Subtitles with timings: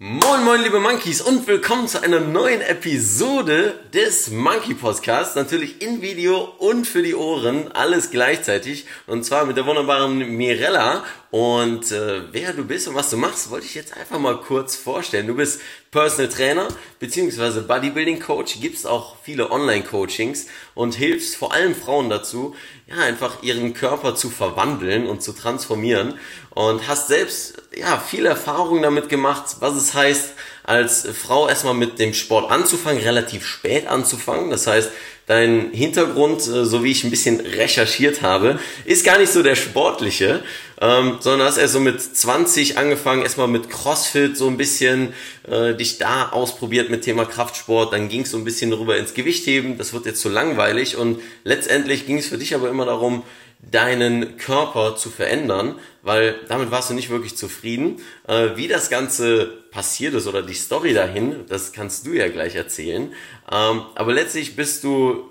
[0.00, 5.34] Moin moin liebe Monkeys und willkommen zu einer neuen Episode des Monkey Podcasts.
[5.34, 8.86] Natürlich in Video und für die Ohren, alles gleichzeitig.
[9.08, 11.02] Und zwar mit der wunderbaren Mirella.
[11.32, 14.76] Und äh, wer du bist und was du machst, wollte ich jetzt einfach mal kurz
[14.76, 15.26] vorstellen.
[15.26, 16.68] Du bist Personal Trainer
[17.00, 22.54] beziehungsweise Bodybuilding Coach, gibst auch viele Online-Coachings und hilfst vor allem Frauen dazu,
[22.88, 26.14] ja, einfach ihren Körper zu verwandeln und zu transformieren.
[26.50, 30.30] Und hast selbst ja viel Erfahrung damit gemacht, was es heißt,
[30.64, 34.50] als Frau erstmal mit dem Sport anzufangen, relativ spät anzufangen.
[34.50, 34.90] Das heißt,
[35.26, 39.54] dein Hintergrund, äh, so wie ich ein bisschen recherchiert habe, ist gar nicht so der
[39.54, 40.42] sportliche,
[40.80, 45.12] ähm, sondern hast erst so mit 20 angefangen, erstmal mit CrossFit so ein bisschen
[45.48, 49.14] äh, dich da ausprobiert mit Thema Kraftsport, dann ging es so ein bisschen rüber ins
[49.14, 50.96] Gewichtheben, das wird jetzt zu so langweilig.
[50.96, 53.24] Und letztendlich ging es für dich aber immer darum,
[53.60, 58.00] deinen Körper zu verändern, weil damit warst du nicht wirklich zufrieden.
[58.28, 62.54] Äh, wie das Ganze passiert ist oder die Story dahin, das kannst du ja gleich
[62.54, 63.12] erzählen.
[63.50, 65.28] Ähm, aber letztlich bist du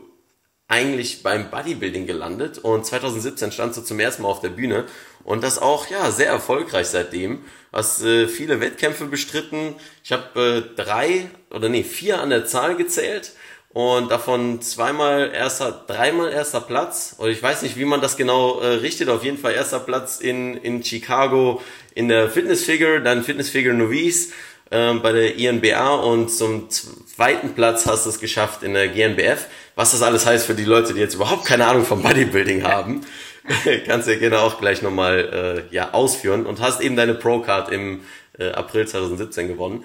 [0.67, 2.57] eigentlich beim Bodybuilding gelandet.
[2.57, 4.85] Und 2017 standst du zum ersten Mal auf der Bühne
[5.27, 7.39] und das auch ja sehr erfolgreich seitdem.
[7.73, 9.75] Hast äh, viele Wettkämpfe bestritten.
[10.01, 13.33] Ich habe äh, drei oder nee vier an der Zahl gezählt
[13.73, 17.13] und davon zweimal erster, dreimal erster Platz.
[17.17, 19.09] Und ich weiß nicht, wie man das genau äh, richtet.
[19.09, 21.61] Auf jeden Fall erster Platz in, in Chicago
[21.93, 24.31] in der Fitness Figure, dann Fitness Figure Novice
[24.69, 29.47] äh, bei der INBA und zum zweiten Platz hast du es geschafft in der GNBF.
[29.75, 33.05] Was das alles heißt für die Leute, die jetzt überhaupt keine Ahnung vom Bodybuilding haben,
[33.85, 37.71] kannst du ja gerne auch gleich nochmal äh, ja, ausführen und hast eben deine Pro-Card
[37.71, 38.01] im
[38.37, 39.83] äh, April 2017 gewonnen.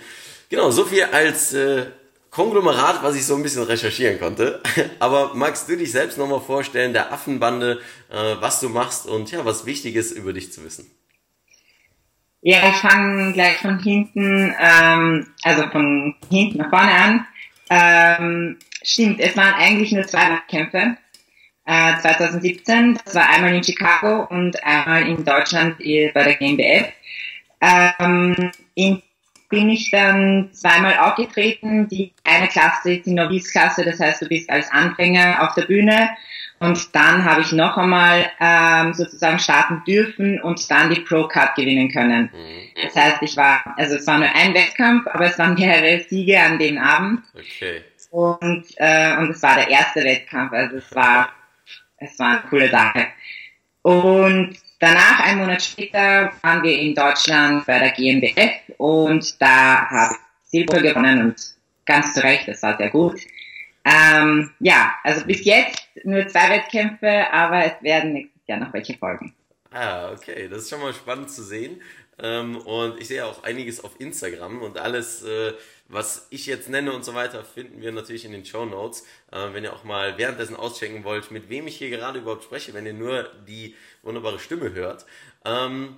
[0.49, 1.87] Genau, so viel als äh,
[2.31, 4.61] Konglomerat, was ich so ein bisschen recherchieren konnte.
[4.99, 9.45] Aber magst du dich selbst nochmal vorstellen, der Affenbande, äh, was du machst und ja,
[9.45, 10.91] was wichtig ist, über dich zu wissen?
[12.41, 17.27] Ja, ich fange gleich von hinten, ähm, also von hinten nach vorne an.
[17.71, 20.97] Ähm, stimmt, es waren eigentlich nur zwei Wettkämpfe.
[21.65, 26.93] Äh, 2017, das war einmal in Chicago und einmal in Deutschland äh, bei der GmbF.
[27.61, 29.03] Ähm, in
[29.53, 31.87] bin ich dann zweimal aufgetreten.
[31.87, 36.09] Die eine Klasse ist die Novice-Klasse, das heißt, du bist als Anfänger auf der Bühne.
[36.59, 41.91] Und dann habe ich noch einmal ähm, sozusagen starten dürfen und dann die Pro-Card gewinnen
[41.91, 42.31] können.
[42.33, 42.83] Mhm.
[42.83, 46.41] Das heißt, ich war, also es war nur ein Wettkampf, aber es waren mehrere Siege
[46.41, 47.21] an dem Abend.
[47.35, 47.83] Okay.
[48.11, 51.29] Und, äh, und es war der erste Wettkampf, also es war,
[52.03, 53.07] es war eine coole Sache.
[53.83, 60.17] Und Danach, ein Monat später, waren wir in Deutschland bei der GmbF und da habe
[60.17, 61.37] ich Silber gewonnen und
[61.87, 63.21] ganz zu Recht, das war sehr gut.
[63.85, 68.99] Ähm, ja, also bis jetzt nur zwei Wettkämpfe, aber es werden nächstes Jahr noch welche
[68.99, 69.33] folgen.
[69.71, 71.81] Ah, okay, das ist schon mal spannend zu sehen.
[72.21, 75.53] Ähm, und ich sehe auch einiges auf Instagram und alles, äh,
[75.93, 79.05] was ich jetzt nenne und so weiter, finden wir natürlich in den Show Notes.
[79.31, 82.73] Äh, wenn ihr auch mal währenddessen auschecken wollt, mit wem ich hier gerade überhaupt spreche,
[82.73, 85.05] wenn ihr nur die wunderbare Stimme hört.
[85.45, 85.97] Ähm,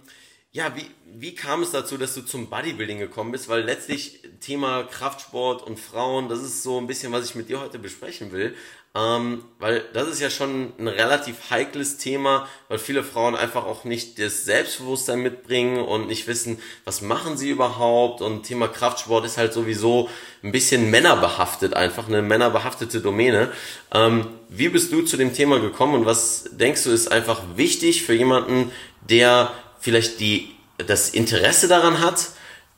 [0.51, 3.49] ja, wie, wie kam es dazu, dass du zum Bodybuilding gekommen bist?
[3.49, 7.61] Weil letztlich Thema Kraftsport und Frauen, das ist so ein bisschen, was ich mit dir
[7.61, 8.55] heute besprechen will.
[8.97, 13.83] Ähm, weil das ist ja schon ein relativ heikles Thema, weil viele Frauen einfach auch
[13.83, 18.23] nicht das Selbstbewusstsein mitbringen und nicht wissen, was machen sie überhaupt.
[18.23, 20.09] Und Thema Kraftsport ist halt sowieso
[20.45, 23.51] ein bisschen männerbehaftet, einfach eine männerbehaftete Domäne.
[23.93, 28.05] Ähm, wie bist du zu dem Thema gekommen und was denkst du ist einfach wichtig
[28.05, 32.29] für jemanden, der vielleicht die, das Interesse daran hat,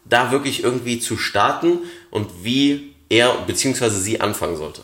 [0.07, 3.91] da wirklich irgendwie zu starten und wie er bzw.
[3.91, 4.81] sie anfangen sollte?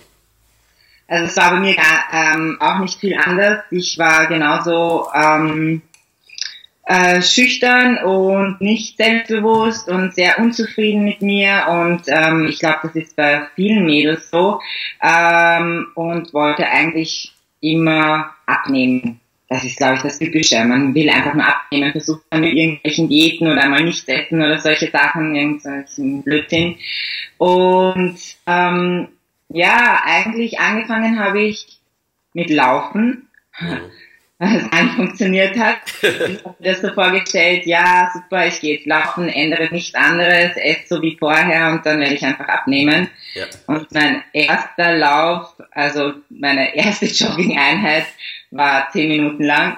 [1.12, 3.64] Also es war bei mir gar, ähm, auch nicht viel anders.
[3.70, 5.82] Ich war genauso ähm,
[6.86, 12.96] äh, schüchtern und nicht selbstbewusst und sehr unzufrieden mit mir und ähm, ich glaube, das
[12.96, 14.60] ist bei vielen Mädels so
[15.02, 19.20] ähm, und wollte eigentlich immer abnehmen.
[19.50, 20.64] Das ist, glaube ich, das Typische.
[20.64, 24.58] Man will einfach nur abnehmen, versucht dann mit irgendwelchen Diäten oder mal nicht essen oder
[24.58, 26.76] solche Sachen, irgendwelchen Blödsinn.
[27.36, 28.16] Und
[28.46, 29.08] ähm,
[29.52, 31.78] ja, eigentlich angefangen habe ich
[32.32, 33.28] mit Laufen,
[33.60, 33.80] mhm.
[34.38, 35.78] weil es dann funktioniert hat.
[36.00, 40.56] Ich habe mir das so vorgestellt, ja, super, ich gehe jetzt laufen, ändere nichts anderes,
[40.56, 43.08] esse so wie vorher und dann werde ich einfach abnehmen.
[43.34, 43.44] Ja.
[43.66, 48.06] Und mein erster Lauf, also meine erste Jogging-Einheit
[48.50, 49.76] war zehn Minuten lang.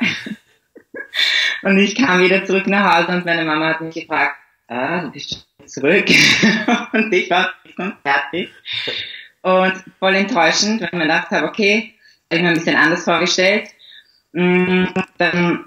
[1.63, 4.37] und ich kam wieder zurück nach Hause und meine Mama hat mich gefragt,
[4.69, 6.07] ah, du bist zurück.
[6.93, 7.53] und ich war
[8.03, 8.51] fertig.
[9.45, 11.93] Und voll enttäuschend, weil ich mir gedacht habe, okay,
[12.31, 13.69] habe ich mir ein bisschen anders vorgestellt.
[14.33, 14.87] Mm,
[15.19, 15.67] dann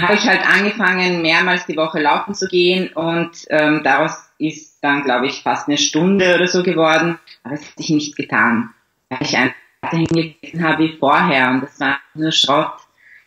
[0.00, 5.02] habe ich halt angefangen, mehrmals die Woche laufen zu gehen und ähm, daraus ist dann,
[5.02, 7.18] glaube ich, fast eine Stunde oder so geworden.
[7.42, 8.70] Aber es hat sich nicht getan,
[9.08, 12.76] weil ich einfach weiterhin gegessen habe wie vorher und das war nur Schrott.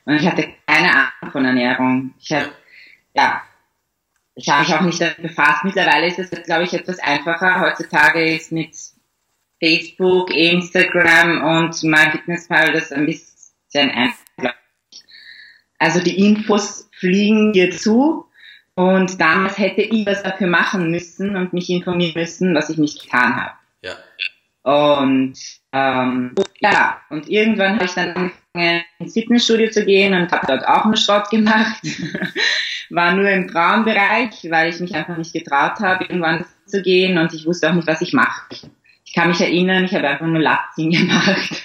[0.06, 2.14] Und ich hatte keine Ahnung von Ernährung.
[2.22, 2.52] Ich habe,
[3.16, 3.42] ja,
[4.36, 5.66] ich habe mich auch nicht damit befasst.
[5.66, 7.60] Mittlerweile ist es, glaube ich, etwas einfacher.
[7.60, 8.74] Heutzutage ist mit
[9.62, 14.56] Facebook, Instagram und MyFitnessPal das ein bisschen einfacher.
[15.78, 18.26] Also die Infos fliegen dir zu
[18.76, 23.04] und damals hätte ich was dafür machen müssen und mich informieren müssen, was ich nicht
[23.04, 23.54] getan habe.
[23.84, 23.96] Ja.
[24.64, 25.38] Und
[25.74, 30.68] ähm, ja, und irgendwann habe ich dann angefangen, ins Fitnessstudio zu gehen und habe dort
[30.68, 31.82] auch einen Schrott gemacht.
[32.90, 37.34] War nur im Frauenbereich, weil ich mich einfach nicht getraut habe, irgendwann zu gehen und
[37.34, 38.44] ich wusste auch nicht, was ich mache.
[39.12, 41.64] Ich kann mich erinnern, ich habe einfach nur Latzin gemacht.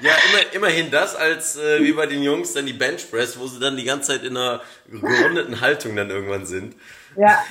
[0.00, 3.60] Ja, immer, immerhin das, als äh, wie bei den Jungs dann die Benchpress, wo sie
[3.60, 6.74] dann die ganze Zeit in einer gerundeten Haltung dann irgendwann sind.
[7.18, 7.44] Ja,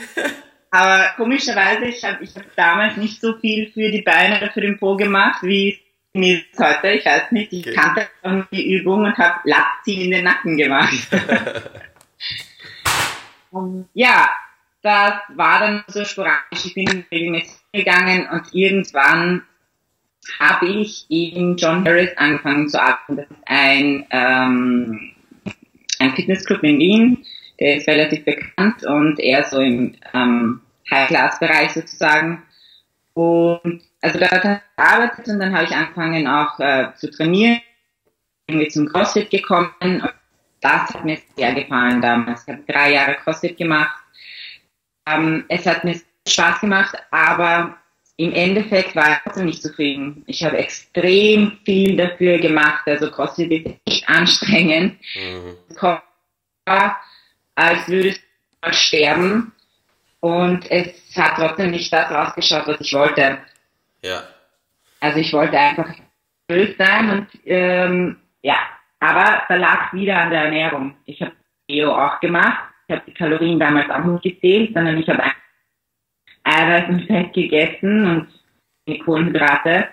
[0.72, 4.62] aber komischerweise, ich habe ich hab damals nicht so viel für die Beine oder für
[4.62, 5.80] den Po gemacht, wie
[6.14, 6.90] mir heute.
[6.90, 7.76] Ich weiß nicht, ich Okay.
[7.76, 10.92] kannte die Übung und habe Latzin in den Nacken gemacht.
[13.52, 14.32] Und ja,
[14.82, 16.66] das war dann so sporadisch.
[16.66, 19.44] Ich bin regelmäßig gegangen und irgendwann
[20.40, 23.18] habe ich in John Harris angefangen zu arbeiten.
[23.18, 25.12] Das ist ein, ähm,
[26.00, 27.26] ein Fitnessclub in Wien,
[27.60, 32.44] der ist relativ bekannt und eher so im ähm, High-Class-Bereich sozusagen.
[33.14, 37.60] Und also da habe ich gearbeitet und dann habe ich angefangen auch äh, zu trainieren,
[38.48, 40.04] irgendwie zum CrossFit gekommen und
[40.62, 42.44] das hat mir sehr gefallen damals.
[42.48, 43.98] Ich habe drei Jahre CrossFit gemacht.
[45.06, 47.78] Ähm, es hat mir Spaß gemacht, aber
[48.18, 50.24] im Endeffekt war ich nicht zufrieden.
[50.28, 52.84] Ich habe extrem viel dafür gemacht.
[52.86, 55.00] Also CrossFit ist echt anstrengend.
[55.16, 55.58] Mhm.
[55.70, 55.82] Es
[57.56, 58.22] als würde ich
[58.62, 59.52] mal sterben.
[60.20, 63.40] Und es hat trotzdem nicht das rausgeschaut, was ich wollte.
[64.02, 64.24] Ja.
[65.00, 65.90] Also ich wollte einfach
[66.48, 68.56] böse sein und ähm, ja,
[69.00, 70.96] aber da lag wieder an der Ernährung.
[71.06, 71.34] Ich habe
[71.68, 72.70] Eo auch gemacht.
[72.88, 75.24] Ich habe die Kalorien damals auch nicht gezählt, sondern ich habe
[76.44, 78.28] Eiweiß und Fett gegessen und
[78.88, 79.88] die Kohlenhydrate.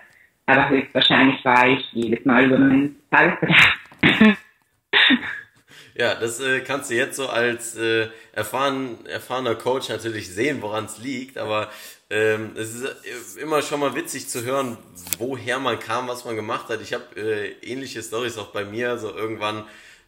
[0.46, 3.78] Aber höchstwahrscheinlich war ich jedes Mal über meinen Tagesbedarf.
[6.00, 10.86] Ja, das äh, kannst du jetzt so als äh, erfahren, erfahrener Coach natürlich sehen, woran
[10.86, 11.68] es liegt, aber
[12.08, 14.78] ähm, es ist äh, immer schon mal witzig zu hören,
[15.18, 16.80] woher man kam, was man gemacht hat.
[16.80, 19.64] Ich habe äh, ähnliche Stories auch bei mir, so irgendwann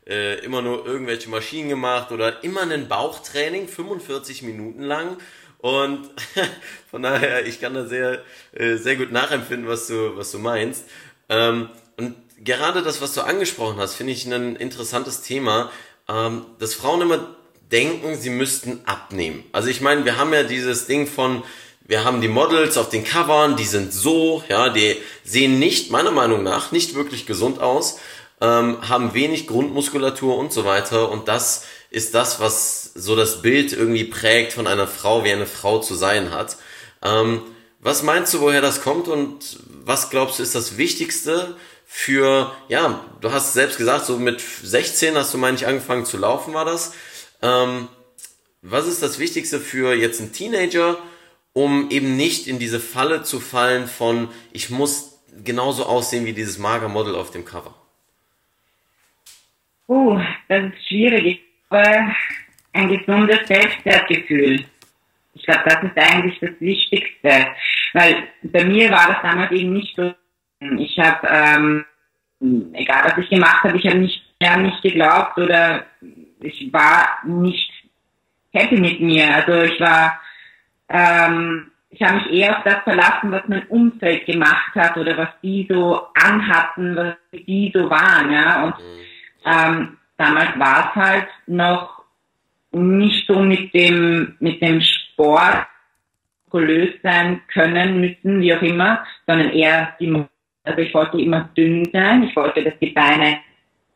[0.06, 5.18] äh, immer nur irgendwelche Maschinen gemacht oder immer ein Bauchtraining, 45 Minuten lang.
[5.62, 6.10] Und
[6.90, 8.22] von daher, ich kann da sehr,
[8.52, 10.84] äh, sehr gut nachempfinden, was du, was du meinst.
[11.28, 15.70] Ähm, und gerade das, was du angesprochen hast, finde ich ein interessantes Thema,
[16.08, 17.28] ähm, dass Frauen immer
[17.70, 19.44] denken, sie müssten abnehmen.
[19.52, 21.44] Also ich meine, wir haben ja dieses Ding von,
[21.86, 26.10] wir haben die Models auf den Covern, die sind so, ja, die sehen nicht, meiner
[26.10, 28.00] Meinung nach, nicht wirklich gesund aus,
[28.40, 31.08] ähm, haben wenig Grundmuskulatur und so weiter.
[31.08, 35.46] Und das ist das, was so das Bild irgendwie prägt von einer Frau, wie eine
[35.46, 36.56] Frau zu sein hat.
[37.02, 37.42] Ähm,
[37.80, 43.04] was meinst du, woher das kommt und was glaubst du ist das Wichtigste für, ja,
[43.20, 46.64] du hast selbst gesagt, so mit 16 hast du, meine ich, angefangen zu laufen, war
[46.64, 46.94] das.
[47.42, 47.88] Ähm,
[48.62, 50.96] was ist das Wichtigste für jetzt einen Teenager,
[51.52, 56.56] um eben nicht in diese Falle zu fallen von, ich muss genauso aussehen wie dieses
[56.58, 57.74] Magermodel auf dem Cover?
[59.88, 60.18] Uh,
[60.48, 61.51] das ist schwierig.
[61.72, 62.14] Aber
[62.74, 64.62] ein gesundes Selbstwertgefühl.
[65.32, 67.46] Ich glaube, das ist eigentlich das Wichtigste.
[67.94, 70.12] Weil bei mir war das damals eben nicht so.
[70.60, 71.84] Ich habe, ähm,
[72.74, 74.22] egal was ich gemacht habe, ich habe nicht
[74.58, 75.86] mich geglaubt oder
[76.40, 77.70] ich war nicht
[78.52, 79.34] happy mit mir.
[79.34, 80.20] Also ich war,
[80.90, 85.28] ähm, ich habe mich eher auf das verlassen, was mein Umfeld gemacht hat oder was
[85.42, 88.30] die so anhatten, was die so waren.
[88.30, 88.64] Ja?
[88.64, 88.74] Und
[89.46, 92.04] ähm, damals war es halt noch
[92.70, 95.66] nicht so mit dem, mit dem Sport
[96.50, 100.24] gelöst sein können müssen, wie auch immer, sondern eher die,
[100.64, 103.38] also ich wollte immer dünn sein, ich wollte, dass die Beine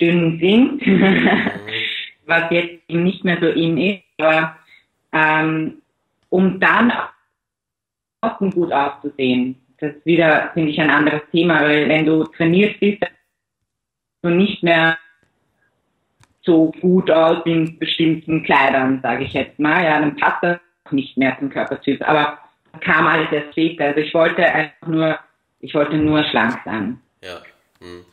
[0.01, 0.83] dünn sind,
[2.27, 4.57] was jetzt eben nicht mehr so in ist, aber
[5.13, 5.75] ähm,
[6.31, 6.93] um dann
[8.21, 9.57] auch gut auszusehen.
[9.79, 13.03] Das ist wieder, finde ich, ein anderes Thema, weil wenn du trainiert bist,
[14.23, 14.99] du nicht mehr
[16.47, 19.85] so gut aus in bestimmten Kleidern, sage ich jetzt mal.
[19.85, 20.59] Ja, dann passt das
[20.91, 22.01] nicht mehr zum Körpertyp.
[22.09, 22.39] Aber
[22.81, 23.85] kam alles erst später.
[23.85, 25.19] Also ich wollte einfach nur,
[25.61, 27.01] ich wollte nur schlank sein.
[27.23, 27.43] Ja.
[27.81, 28.05] Hm.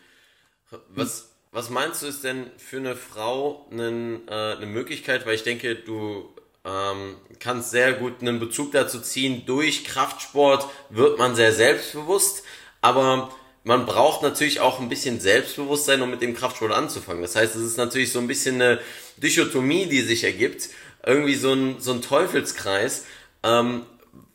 [0.90, 5.44] Was, was meinst du ist denn für eine Frau einen, äh, eine Möglichkeit, weil ich
[5.44, 6.34] denke, du
[6.66, 12.44] ähm, kannst sehr gut einen Bezug dazu ziehen, durch Kraftsport wird man sehr selbstbewusst,
[12.82, 13.30] aber
[13.64, 17.22] man braucht natürlich auch ein bisschen Selbstbewusstsein, um mit dem Kraftsport anzufangen.
[17.22, 18.80] Das heißt, es ist natürlich so ein bisschen eine
[19.18, 20.70] Dichotomie, die sich ergibt,
[21.06, 23.06] irgendwie so ein, so ein Teufelskreis.
[23.44, 23.84] Ähm,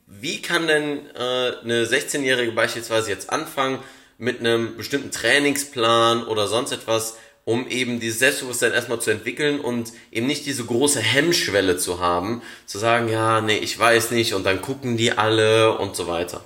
[0.07, 3.79] wie kann denn äh, eine 16-Jährige beispielsweise jetzt anfangen
[4.17, 9.93] mit einem bestimmten Trainingsplan oder sonst etwas, um eben dieses Selbstbewusstsein erstmal zu entwickeln und
[10.11, 14.43] eben nicht diese große Hemmschwelle zu haben, zu sagen, ja, nee, ich weiß nicht und
[14.45, 16.43] dann gucken die alle und so weiter?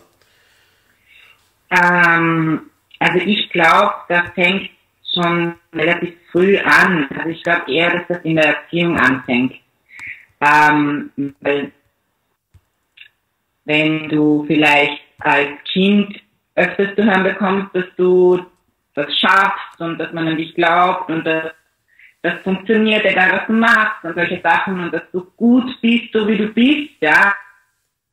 [1.71, 2.69] Ähm,
[3.03, 4.69] also ich glaube, das fängt
[5.13, 7.07] schon relativ früh an.
[7.17, 9.53] Also ich glaube eher, dass das in der Erziehung anfängt.
[10.41, 11.71] Ähm, weil
[13.65, 16.19] wenn du vielleicht als Kind
[16.55, 18.45] öfters zu hören bekommst, dass du
[18.93, 21.51] das schaffst und dass man an dich glaubt und dass
[22.21, 26.27] das funktioniert, egal was du machst und solche Sachen und dass du gut bist, so
[26.27, 27.35] wie du bist, ja,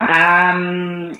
[0.01, 1.11] ähm,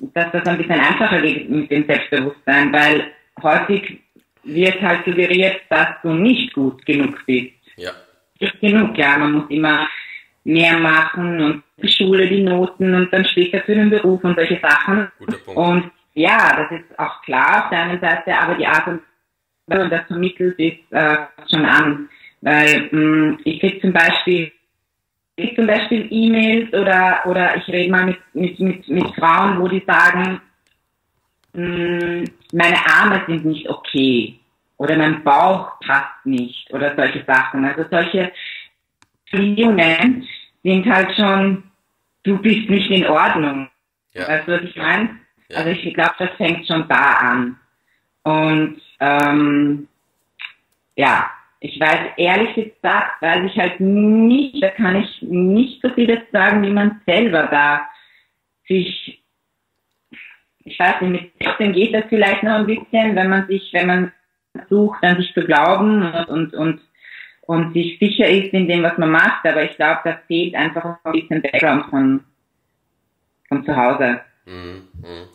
[0.00, 4.00] dass das ein bisschen einfacher geht mit dem Selbstbewusstsein, weil häufig
[4.44, 7.52] wird halt suggeriert, dass du nicht gut genug bist.
[7.76, 7.90] Ja.
[8.40, 9.88] Nicht genug, ja, man muss immer
[10.44, 14.58] mehr machen und die Schule, die Noten und dann später für den Beruf und solche
[14.60, 15.08] Sachen.
[15.18, 15.58] Guter Punkt.
[15.58, 19.00] Und ja, das ist auch klar auf der einen Seite, aber die Art und
[19.66, 21.16] Weise, wie das vermittelt ist, äh,
[21.50, 22.08] schon an.
[22.40, 24.52] Weil mh, ich krieg zum Beispiel
[25.36, 29.60] ich krieg zum Beispiel E-Mails oder oder ich rede mal mit, mit, mit, mit Frauen,
[29.60, 30.40] wo die sagen,
[31.52, 34.38] mh, meine Arme sind nicht okay
[34.76, 37.64] oder mein Bauch passt nicht oder solche Sachen.
[37.64, 38.32] Also solche
[39.30, 40.26] Beziehungen
[40.62, 41.64] sind halt schon,
[42.22, 43.68] du bist nicht in Ordnung.
[44.14, 44.28] Ja.
[44.28, 45.18] Weißt du, was ich meine?
[45.48, 45.58] Ja.
[45.58, 47.56] Also ich glaube, das fängt schon da an.
[48.22, 49.88] Und ähm,
[50.96, 56.22] ja, ich weiß ehrlich gesagt, weiß ich halt nicht, da kann ich nicht so viel
[56.32, 57.88] sagen, wie man selber da
[58.68, 59.17] sich,
[60.68, 63.86] ich weiß nicht, mit 16 geht das vielleicht noch ein bisschen, wenn man sich, wenn
[63.86, 64.12] man
[64.52, 66.80] versucht, an sich zu glauben und, und, und,
[67.42, 70.98] und sich sicher ist in dem, was man macht, aber ich glaube, da fehlt einfach
[71.04, 72.24] ein bisschen Background von,
[73.48, 74.20] von zu Hause.
[74.46, 75.28] Mhm, mhm.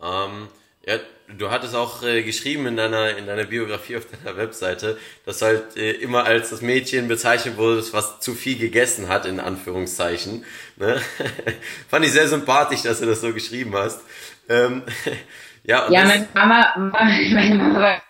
[0.00, 0.48] Ähm,
[0.86, 0.94] ja,
[1.36, 5.46] du hattest auch äh, geschrieben in deiner, in deiner Biografie auf deiner Webseite, dass du
[5.46, 10.44] halt äh, immer als das Mädchen bezeichnet wurdest, was zu viel gegessen hat, in Anführungszeichen.
[10.76, 11.00] Ne?
[11.88, 14.00] Fand ich sehr sympathisch, dass du das so geschrieben hast.
[14.48, 14.82] Ähm,
[15.64, 18.02] ja, Ja, meine Mama, meine Mama hat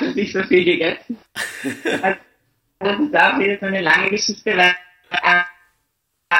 [0.00, 1.18] dass ich so viel gegessen.
[2.02, 2.18] Also,
[2.78, 4.74] das ist auch wieder so eine lange Geschichte, weil
[5.10, 5.42] äh,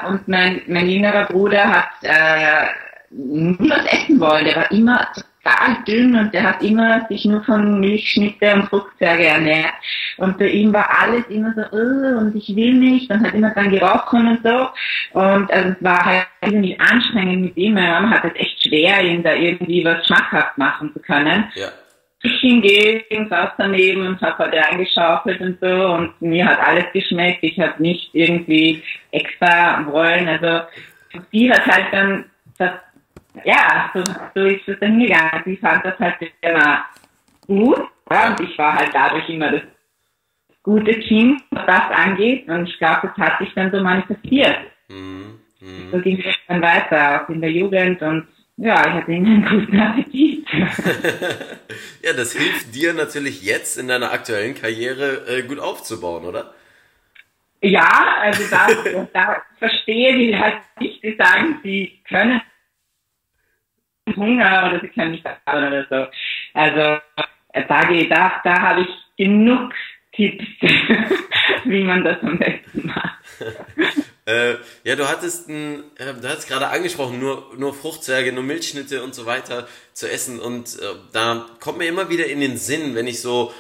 [0.09, 2.67] und mein, mein jüngerer Bruder hat äh,
[3.11, 4.45] nie was essen wollen.
[4.45, 5.09] Der war immer
[5.47, 9.75] total dünn und der hat immer sich nur von Milchschnitte und Fruchtzwerge ernährt.
[10.17, 13.50] Und bei ihm war alles immer so, oh, und ich will nicht, und hat immer
[13.50, 14.69] dran gerochen und so.
[15.19, 17.75] Und also es war halt irgendwie anstrengend mit ihm.
[17.75, 21.69] Meine Mama hat es echt schwer, ihm da irgendwie was schmackhaft machen zu können ja,
[22.23, 27.43] ich hingegen saß daneben und habe halt reingeschaufelt und so und mir hat alles geschmeckt.
[27.43, 30.29] Ich habe nicht irgendwie extra wollen.
[30.29, 30.67] Also
[31.31, 32.25] sie hat halt dann
[32.59, 32.73] das,
[33.45, 34.02] ja, so,
[34.35, 35.43] so ist es dann gegangen.
[35.45, 36.85] Sie fand das halt immer
[37.47, 39.62] gut ja, und ich war halt dadurch immer das
[40.62, 44.59] gute Kind, was das angeht und ich glaube, das hat sich dann so manifestiert.
[44.88, 45.90] mhm, mhm.
[45.90, 48.26] So ging es dann weiter, auch in der Jugend und
[48.59, 50.49] ja, ich hatte einen guten Appetit.
[52.02, 56.55] ja, das hilft dir natürlich jetzt in deiner aktuellen Karriere äh, gut aufzubauen, oder?
[57.61, 62.40] Ja, also da, da verstehe ich halt nicht, die sagen, sie können
[64.15, 66.11] Hunger oder sie können nicht arbeiten oder so.
[66.55, 67.01] Also
[67.53, 69.73] äh, da, da, da habe ich genug
[70.13, 70.45] Tipps,
[71.65, 73.19] wie man das am besten macht.
[74.29, 79.05] Äh, ja, du hattest ein, äh, du hattest gerade angesprochen, nur, nur Fruchtzwerge, nur Milchschnitte
[79.05, 82.97] und so weiter zu essen und äh, da kommt mir immer wieder in den Sinn,
[82.97, 83.55] wenn ich so,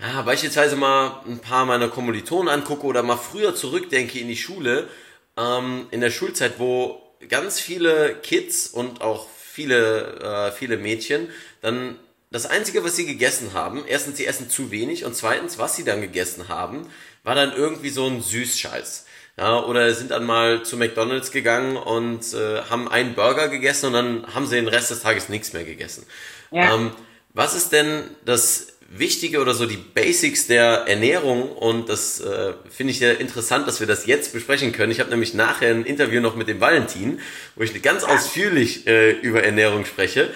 [0.00, 4.88] ja, beispielsweise mal ein paar meiner Kommilitonen angucke oder mal früher zurückdenke in die Schule,
[5.36, 9.26] ähm, in der Schulzeit, wo ganz viele Kids und auch
[9.58, 11.28] viele, äh, viele Mädchen
[11.62, 11.96] dann
[12.30, 15.82] das Einzige, was sie gegessen haben, erstens, sie essen zu wenig und zweitens, was sie
[15.82, 16.86] dann gegessen haben,
[17.24, 19.06] war dann irgendwie so ein Süßscheiß.
[19.36, 23.92] Ja, oder sind dann mal zu McDonalds gegangen und äh, haben einen Burger gegessen und
[23.94, 26.06] dann haben sie den Rest des Tages nichts mehr gegessen.
[26.52, 26.74] Ja.
[26.74, 26.92] Ähm,
[27.34, 32.92] was ist denn das Wichtige oder so die Basics der Ernährung und das äh, finde
[32.92, 34.90] ich sehr interessant, dass wir das jetzt besprechen können.
[34.90, 37.20] Ich habe nämlich nachher ein Interview noch mit dem Valentin,
[37.54, 40.32] wo ich ganz ausführlich äh, über Ernährung spreche.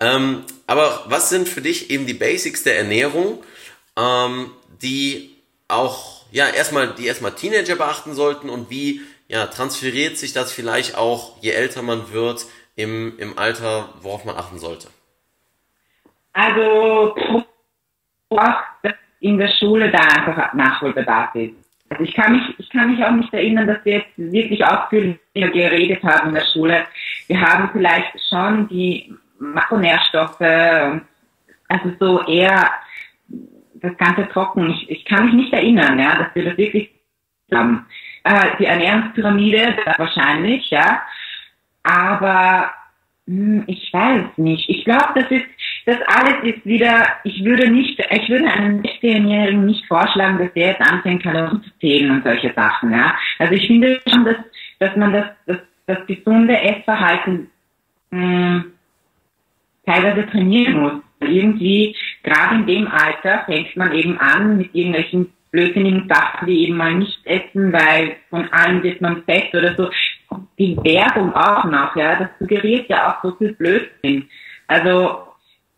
[0.00, 3.42] Ähm, aber was sind für dich eben die Basics der Ernährung,
[3.96, 4.50] ähm,
[4.82, 5.34] die
[5.68, 10.98] auch ja erstmal die erstmal Teenager beachten sollten und wie ja transferiert sich das vielleicht
[10.98, 12.44] auch je älter man wird
[12.76, 14.88] im im Alter, worauf man achten sollte?
[16.34, 17.14] Also
[18.82, 21.54] dass in der Schule da einfach Nachholbedarf ist.
[21.88, 25.18] Also ich kann mich, ich kann mich auch nicht erinnern, dass wir jetzt wirklich ausführlich
[25.34, 26.84] geredet haben in der Schule.
[27.28, 32.70] Wir haben vielleicht schon die Makronährstoffe, also so eher
[33.74, 34.70] das Ganze trocken.
[34.70, 36.90] Ich, ich kann mich nicht erinnern, ja, dass wir das wirklich
[37.52, 37.86] haben.
[38.24, 41.02] Äh, die Ernährungspyramide, wahrscheinlich, ja.
[41.82, 42.70] Aber
[43.26, 44.68] hm, ich weiß nicht.
[44.68, 45.44] Ich glaube, das ist,
[45.86, 50.68] das alles ist wieder, ich würde nicht, ich würde einem 16-Jährigen nicht vorschlagen, dass der
[50.68, 53.14] jetzt anfängt, Kalorien zu zählen und solche Sachen, ja.
[53.38, 54.36] Also ich finde schon, dass,
[54.78, 57.50] dass man das, das, das gesunde Essverhalten,
[58.10, 58.64] mh, hm,
[59.86, 60.92] teilweise trainieren muss.
[61.20, 66.76] Irgendwie, gerade in dem Alter, fängt man eben an mit irgendwelchen blödsinnigen Sachen, die eben
[66.76, 69.88] mal nicht essen, weil von allem wird man fett oder so.
[70.58, 74.28] Die Werbung auch noch, ja, das suggeriert ja auch so viel Blödsinn.
[74.66, 75.33] Also,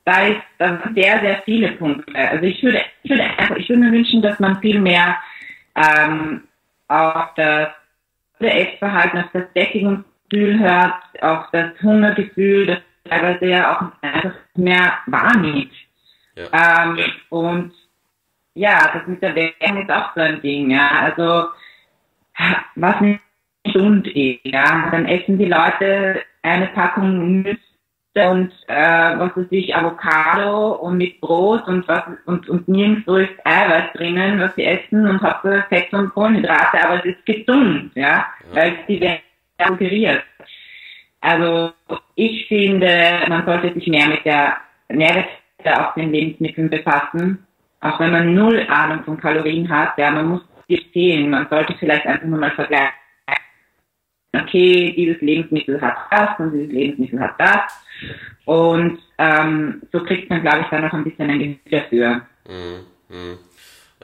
[0.07, 2.15] da ist, da sind sehr, sehr viele Punkte.
[2.15, 5.17] Also ich würde, ich würde einfach, ich würde mir wünschen, dass man viel mehr,
[5.75, 6.45] ähm,
[6.89, 7.71] auf das
[8.39, 15.73] Essverhalten, auf das Sättigungsgefühl hört, auf das Hungergefühl, das teilweise ja auch einfach mehr wahrnimmt.
[16.37, 16.85] Ja.
[16.85, 16.99] Ähm,
[17.31, 17.73] und
[18.55, 20.89] ja, das mit der Werbung ist auch so ein Ding, ja.
[20.89, 21.49] Also
[22.77, 23.21] was nicht
[23.65, 24.89] gesund ist, ja.
[24.93, 27.66] Dann essen die Leute eine Packung Nüsse
[28.17, 33.35] und äh, was weiß ich, Avocado und mit Brot und was und, und nirgendwo ist
[33.45, 38.03] Eiweiß drinnen, was sie essen und Hauptsache Fett und Kohlenhydrate, aber es ist gesund, ja,
[38.09, 38.27] ja.
[38.53, 39.23] weil es die Werbung
[39.69, 40.23] suggeriert.
[41.21, 41.73] Also
[42.15, 44.57] ich finde, man sollte sich mehr mit der
[44.89, 45.29] Nährwerte
[45.79, 47.47] auf den Lebensmitteln befassen.
[47.81, 51.29] Auch wenn man null Ahnung von Kalorien hat, ja, man muss die zählen.
[51.29, 52.95] Man sollte vielleicht einfach nur mal vergleichen.
[54.43, 57.73] Okay, dieses Lebensmittel hat das und dieses Lebensmittel hat das.
[58.45, 62.27] Und ähm, so kriegt man, glaube ich, dann noch ein bisschen ein Gefühl dafür.
[62.49, 62.87] Mhm.
[63.09, 63.39] Mhm.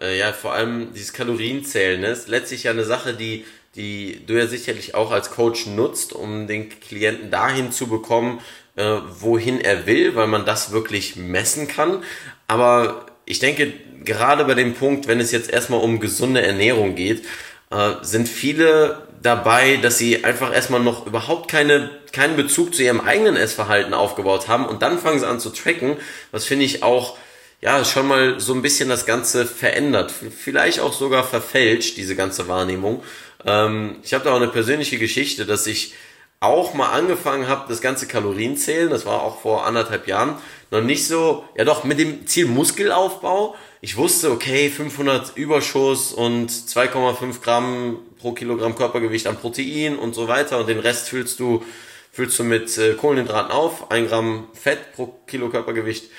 [0.00, 4.34] Äh, ja, vor allem dieses Kalorienzählen ne, ist letztlich ja eine Sache, die die du
[4.34, 8.40] ja sicherlich auch als Coach nutzt, um den Klienten dahin zu bekommen,
[8.76, 12.02] äh, wohin er will, weil man das wirklich messen kann.
[12.48, 13.72] Aber ich denke,
[14.04, 17.22] gerade bei dem Punkt, wenn es jetzt erstmal um gesunde Ernährung geht,
[17.72, 23.00] äh, sind viele dabei, dass sie einfach erstmal noch überhaupt keine, keinen Bezug zu ihrem
[23.00, 25.96] eigenen Essverhalten aufgebaut haben und dann fangen sie an zu tracken.
[26.32, 27.16] Was finde ich auch
[27.60, 32.48] ja, schon mal so ein bisschen das Ganze verändert, vielleicht auch sogar verfälscht, diese ganze
[32.48, 33.04] Wahrnehmung.
[33.46, 35.94] Ähm, ich habe da auch eine persönliche Geschichte, dass ich
[36.42, 40.36] auch mal angefangen habe, das ganze Kalorienzählen, das war auch vor anderthalb Jahren,
[40.70, 43.54] noch nicht so, ja doch, mit dem Ziel Muskelaufbau.
[43.80, 50.28] Ich wusste, okay, 500 Überschuss und 2,5 Gramm pro Kilogramm Körpergewicht an Protein und so
[50.28, 51.62] weiter und den Rest füllst du,
[52.10, 56.10] füllst du mit äh, Kohlenhydraten auf, ein Gramm Fett pro Kilo Körpergewicht.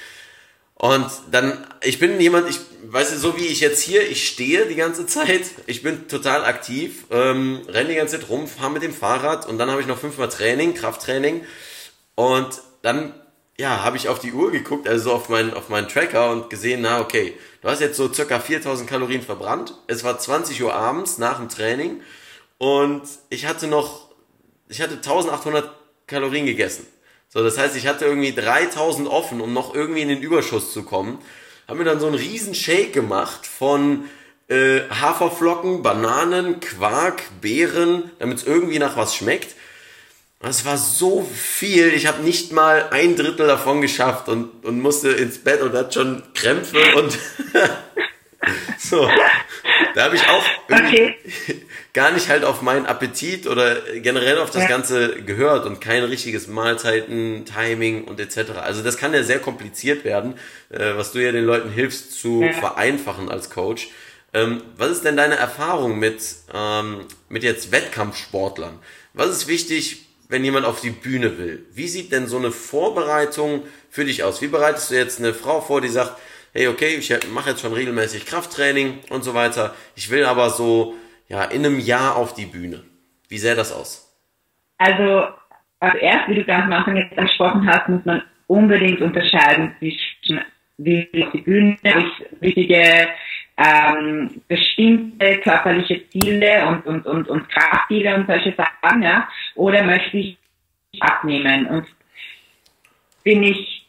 [0.83, 4.75] Und dann, ich bin jemand, ich weiß so wie ich jetzt hier, ich stehe die
[4.75, 8.93] ganze Zeit, ich bin total aktiv, ähm, renne die ganze Zeit rum, fahre mit dem
[8.93, 11.45] Fahrrad und dann habe ich noch fünfmal Training, Krafttraining.
[12.15, 13.13] Und dann,
[13.57, 16.81] ja, habe ich auf die Uhr geguckt, also auf meinen, auf meinen Tracker und gesehen,
[16.81, 19.73] na okay, du hast jetzt so circa 4000 Kalorien verbrannt.
[19.87, 22.01] Es war 20 Uhr abends nach dem Training
[22.57, 24.09] und ich hatte noch,
[24.67, 25.71] ich hatte 1800
[26.07, 26.85] Kalorien gegessen.
[27.33, 30.83] So, das heißt, ich hatte irgendwie 3000 offen, um noch irgendwie in den Überschuss zu
[30.83, 31.17] kommen.
[31.67, 34.03] Haben mir dann so einen riesen Shake gemacht von
[34.49, 39.55] äh, Haferflocken, Bananen, Quark, Beeren, damit es irgendwie nach was schmeckt.
[40.41, 45.09] Das war so viel, ich habe nicht mal ein Drittel davon geschafft und, und musste
[45.09, 47.17] ins Bett und hatte schon Krämpfe und
[48.77, 49.09] so.
[49.95, 51.15] Da habe ich auch okay.
[51.93, 54.67] gar nicht halt auf meinen Appetit oder generell auf das ja.
[54.67, 58.51] Ganze gehört und kein richtiges Mahlzeiten, Timing und etc.
[58.61, 60.35] Also das kann ja sehr kompliziert werden,
[60.69, 62.53] äh, was du ja den Leuten hilfst zu ja.
[62.53, 63.89] vereinfachen als Coach.
[64.33, 66.21] Ähm, was ist denn deine Erfahrung mit,
[66.53, 68.79] ähm, mit jetzt Wettkampfsportlern?
[69.13, 71.65] Was ist wichtig, wenn jemand auf die Bühne will?
[71.73, 74.41] Wie sieht denn so eine Vorbereitung für dich aus?
[74.41, 76.17] Wie bereitest du jetzt eine Frau vor, die sagt,
[76.53, 79.75] hey, okay, ich mache jetzt schon regelmäßig Krafttraining und so weiter.
[79.95, 80.95] Ich will aber so
[81.27, 82.83] ja, in einem Jahr auf die Bühne.
[83.27, 84.09] Wie sähe das aus?
[84.77, 85.27] Also,
[85.79, 90.41] also erst, wie du ganz am Anfang jetzt angesprochen hast, muss man unbedingt unterscheiden zwischen
[90.77, 91.77] wie die Bühne,
[92.39, 93.09] wichtige
[93.57, 100.17] ähm, bestimmte körperliche Ziele und, und, und, und Kraftziele und solche Sachen, ja, oder möchte
[100.17, 100.37] ich
[100.99, 101.87] abnehmen und
[103.23, 103.87] bin ich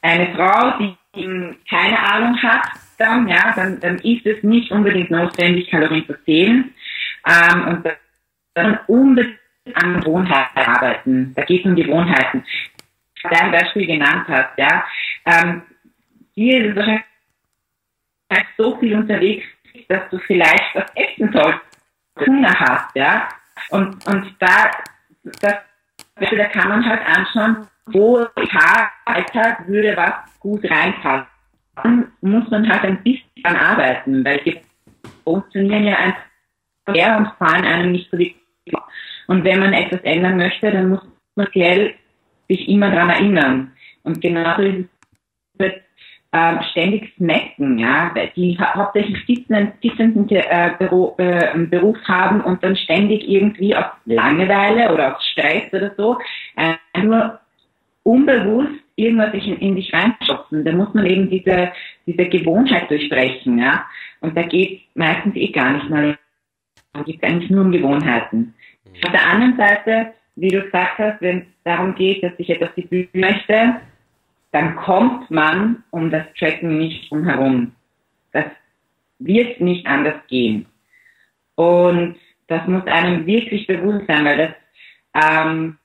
[0.00, 5.70] eine Frau, die keine Ahnung hat, dann, ja, dann, dann ist es nicht unbedingt notwendig,
[5.70, 6.72] Kalorien zu zählen,
[7.26, 7.88] ähm, und
[8.54, 9.38] dann unbedingt
[9.74, 11.34] an Gewohnheiten arbeiten.
[11.34, 12.44] Da geht es um Gewohnheiten.
[13.30, 14.84] Dein Beispiel genannt hast, ja,
[15.26, 15.62] ähm,
[16.34, 17.04] hier ist es wahrscheinlich
[18.56, 19.44] so viel unterwegs,
[19.88, 21.60] dass du vielleicht was essen sollst,
[22.18, 23.28] Hunger hast, ja.
[23.70, 24.70] Und, und da,
[25.40, 25.58] das,
[26.16, 28.26] da kann man halt anschauen, wo
[29.04, 31.26] Alltag würde was gut reinpassen.
[32.20, 34.60] Muss man halt ein bisschen arbeiten, weil die
[35.24, 36.22] funktionieren ja einfach
[36.94, 38.36] her und fallen einem nicht so die
[39.26, 41.00] Und wenn man etwas ändern möchte, dann muss
[41.36, 41.48] man
[42.48, 43.72] sich immer daran erinnern.
[44.02, 44.88] Und genauso ist
[45.58, 45.72] es
[46.32, 52.74] ähm, ständig snacken, ja, die hauptsächlich sitzenden, sitzenden äh, Beruf, äh, Beruf haben und dann
[52.74, 56.18] ständig irgendwie aus Langeweile oder aus Stress oder so
[56.56, 57.38] äh, nur
[58.02, 60.64] unbewusst irgendwas in, in dich reinschubsen.
[60.64, 61.72] Da muss man eben diese,
[62.06, 63.84] diese Gewohnheit durchbrechen, ja.
[64.20, 66.18] Und da geht meistens eh gar nicht mal,
[66.94, 68.54] da geht eigentlich nur um Gewohnheiten.
[69.04, 72.70] Auf der anderen Seite, wie du gesagt hast, wenn es darum geht, dass ich etwas
[72.76, 73.80] die Bühne möchte,
[74.52, 77.72] dann kommt man um das Tracken nicht umherum.
[78.32, 78.44] Das
[79.18, 80.66] wird nicht anders gehen.
[81.54, 84.54] Und das muss einem wirklich bewusst sein, weil das
[85.24, 85.78] ähm,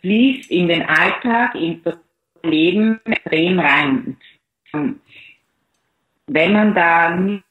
[0.00, 1.96] fließt in den Alltag, in das
[2.42, 4.16] Leben extrem rein.
[6.26, 7.44] Wenn man da nicht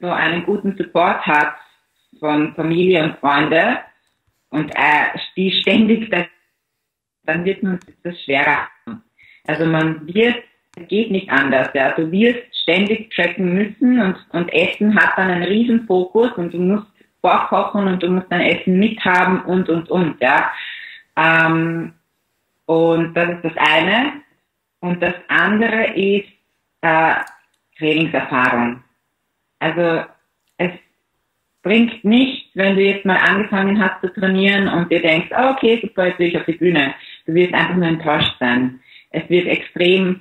[0.00, 1.56] so einen guten Support hat
[2.18, 3.80] von Familie und Freunde
[4.48, 6.26] und äh, die ständig, das,
[7.24, 9.02] dann wird man das schwerer haben.
[9.46, 10.36] Also man wird,
[10.76, 11.92] es geht nicht anders, ja.
[11.92, 16.58] Du wirst ständig tracken müssen und, und Essen hat dann einen riesen Fokus und du
[16.58, 16.86] musst
[17.20, 20.50] vorkochen und du musst dein Essen mithaben und, und, und, ja.
[21.16, 21.92] Ähm,
[22.66, 24.12] und das ist das eine.
[24.80, 26.28] Und das andere ist
[26.82, 27.14] äh,
[27.78, 28.82] Trainingserfahrung.
[29.58, 30.04] Also
[30.58, 30.70] es
[31.62, 35.80] bringt nichts, wenn du jetzt mal angefangen hast zu trainieren und dir denkst, oh, okay,
[35.82, 36.94] super, jetzt will ich auf die Bühne.
[37.26, 38.80] Du wirst einfach nur enttäuscht sein.
[39.14, 40.20] Es wird extrem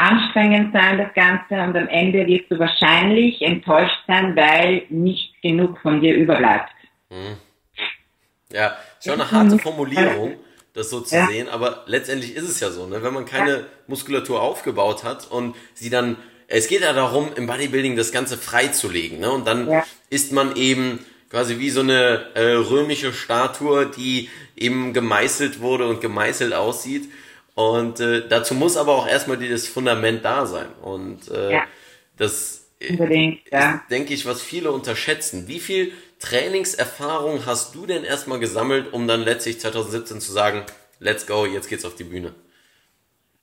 [0.00, 5.78] anstrengend sein, das Ganze, und am Ende wirst du wahrscheinlich enttäuscht sein, weil nicht genug
[5.80, 6.70] von dir überbleibt.
[7.10, 7.36] Mhm.
[8.52, 10.36] Ja, schon eine harte Formulierung,
[10.72, 11.26] das so zu ja.
[11.26, 13.02] sehen, aber letztendlich ist es ja so, ne?
[13.02, 13.64] wenn man keine ja.
[13.86, 16.16] Muskulatur aufgebaut hat und sie dann,
[16.48, 19.30] es geht ja darum, im Bodybuilding das Ganze freizulegen, ne?
[19.30, 19.84] und dann ja.
[20.08, 26.00] ist man eben quasi wie so eine äh, römische Statue, die eben gemeißelt wurde und
[26.00, 27.08] gemeißelt aussieht
[27.60, 30.68] und äh, dazu muss aber auch erstmal dieses Fundament da sein.
[30.80, 31.64] Und äh, ja.
[32.16, 33.72] das Unbedingt, ja.
[33.72, 35.46] ist, denke ich, was viele unterschätzen.
[35.46, 40.64] Wie viel Trainingserfahrung hast du denn erstmal gesammelt, um dann letztlich 2017 zu sagen,
[41.00, 42.34] let's go, jetzt geht's auf die Bühne?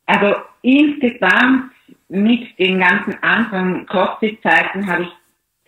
[0.07, 1.71] Also insgesamt
[2.07, 5.09] mit den ganzen Anfang Crossfit-Zeiten habe ich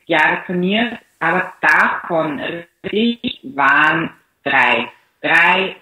[0.07, 2.41] Jahre trainiert, aber davon
[2.91, 4.09] richtig waren
[4.43, 4.91] drei.
[5.21, 5.75] Drei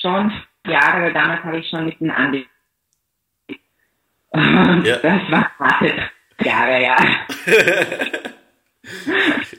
[0.00, 0.32] schon
[0.68, 2.46] Jahre, weil damals habe ich schon mit dem Andi.
[4.30, 4.96] Und ja.
[5.02, 6.10] das war harte
[6.44, 6.96] Jahre, ja.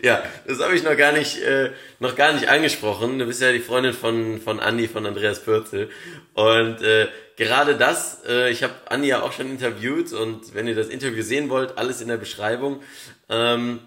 [0.01, 3.19] ja, das habe ich noch gar nicht, äh, noch gar nicht angesprochen.
[3.19, 5.89] Du bist ja die Freundin von, von Andi, von Andreas Pürzel.
[6.33, 10.75] Und äh, gerade das, äh, ich habe Andi ja auch schon interviewt und wenn ihr
[10.75, 12.81] das Interview sehen wollt, alles in der Beschreibung.
[13.29, 13.81] Ähm,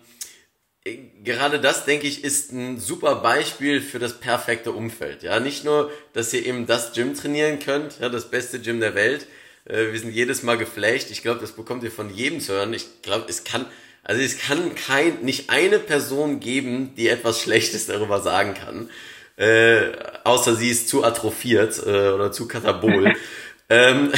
[1.23, 5.23] gerade das, denke ich, ist ein super Beispiel für das perfekte Umfeld.
[5.23, 8.95] Ja, nicht nur, dass ihr eben das Gym trainieren könnt, ja, das beste Gym der
[8.95, 9.27] Welt.
[9.65, 11.11] Äh, wir sind jedes Mal geflasht.
[11.11, 12.75] Ich glaube, das bekommt ihr von jedem zu hören.
[12.75, 13.67] Ich glaube, es kann,
[14.03, 18.91] also es kann kein, nicht eine Person geben, die etwas Schlechtes darüber sagen kann.
[19.37, 19.93] Äh,
[20.25, 23.13] außer sie ist zu atrophiert äh, oder zu katabol.
[23.69, 24.13] ähm,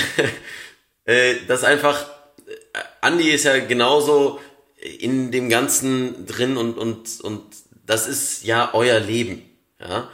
[1.05, 2.09] äh, das einfach,
[2.47, 4.41] äh, Andi ist ja genauso
[4.85, 7.43] in dem Ganzen drin und, und, und
[7.87, 9.43] das ist ja euer Leben.
[9.81, 10.09] Ja?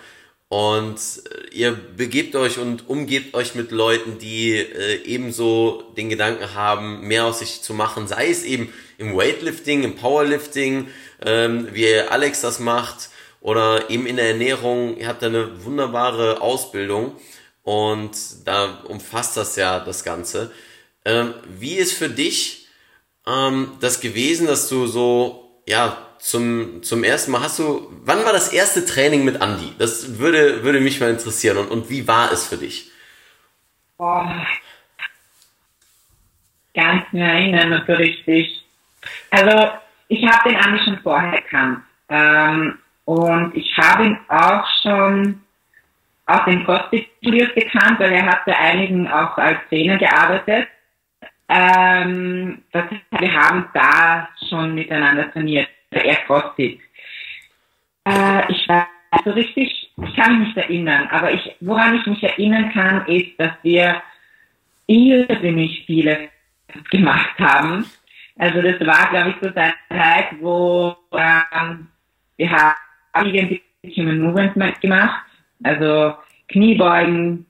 [0.48, 6.54] Und äh, ihr begebt euch und umgebt euch mit Leuten, die äh, ebenso den Gedanken
[6.54, 10.88] haben, mehr aus sich zu machen, sei es eben im Weightlifting, im Powerlifting,
[11.24, 14.96] ähm, wie Alex das macht, oder eben in der Ernährung.
[14.98, 17.16] Ihr habt eine wunderbare Ausbildung
[17.62, 18.10] und
[18.44, 20.50] da umfasst das ja das Ganze.
[21.04, 22.59] Ähm, wie ist für dich
[23.26, 28.32] ähm, das gewesen, dass du so, ja, zum, zum ersten Mal hast du, wann war
[28.32, 29.72] das erste Training mit Andy?
[29.78, 32.90] Das würde, würde mich mal interessieren und, und wie war es für dich?
[33.96, 34.46] Boah.
[36.74, 38.64] gar nicht erinnern, so richtig.
[39.30, 39.70] Also,
[40.08, 41.80] ich habe den Andi schon vorher gekannt.
[42.08, 45.42] Ähm, und ich habe ihn auch schon
[46.26, 46.62] auf den
[47.18, 50.68] Studios gekannt, weil er hat bei einigen auch als Trainer gearbeitet.
[51.52, 52.84] Ähm, das
[53.18, 56.80] wir haben da schon miteinander trainiert, er CrossFit.
[58.06, 58.86] Äh, ich weiß
[59.24, 63.38] so richtig, ich kann mich nicht erinnern, aber ich, woran ich mich erinnern kann, ist,
[63.38, 64.00] dass wir
[64.86, 66.28] irrsinnig viele
[66.92, 67.84] gemacht haben.
[68.38, 71.88] Also das war, glaube ich, so eine Zeit, wo ähm,
[72.36, 72.76] wir haben
[73.26, 73.60] irgendwie
[73.96, 75.24] Human Movement gemacht,
[75.64, 76.14] also
[76.46, 77.44] Kniebeugen,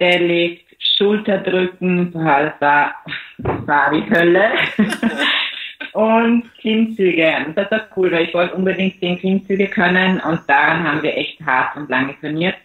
[0.00, 0.63] Deadlift,
[0.96, 2.94] Schulterdrücken, das war,
[3.38, 4.52] das war die Hölle.
[5.92, 7.52] und Klimmzüge.
[7.54, 11.40] das war cool, weil ich wollte unbedingt den Klimmzüge können und daran haben wir echt
[11.40, 12.56] hart und lange trainiert.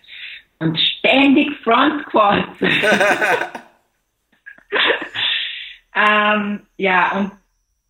[0.59, 2.49] Und ständig Front Squats.
[5.95, 7.31] ähm, ja, und,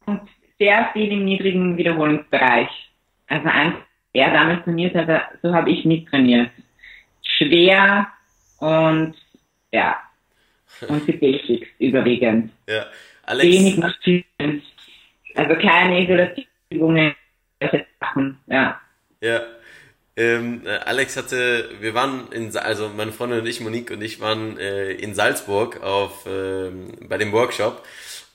[0.06, 0.22] und
[0.60, 2.70] sehr viel im niedrigen Wiederholungsbereich.
[3.28, 3.76] Also eins,
[4.14, 6.52] er damals trainiert hat, so habe ich nicht trainiert.
[7.24, 8.08] Schwer
[8.60, 9.16] und
[9.72, 9.98] ja,
[10.88, 12.52] und die Basics überwiegend.
[12.68, 12.86] Ja.
[13.24, 14.64] Alex, Wenig Maschinen.
[15.36, 17.16] Also keine Isolationsübungen,
[17.60, 18.80] solche Sachen, ja.
[19.22, 19.42] Ja.
[20.18, 24.20] Ähm, äh, Alex hatte, wir waren in, also meine Freundin und ich, Monique und ich
[24.20, 27.86] waren äh, in Salzburg auf, ähm, bei dem Workshop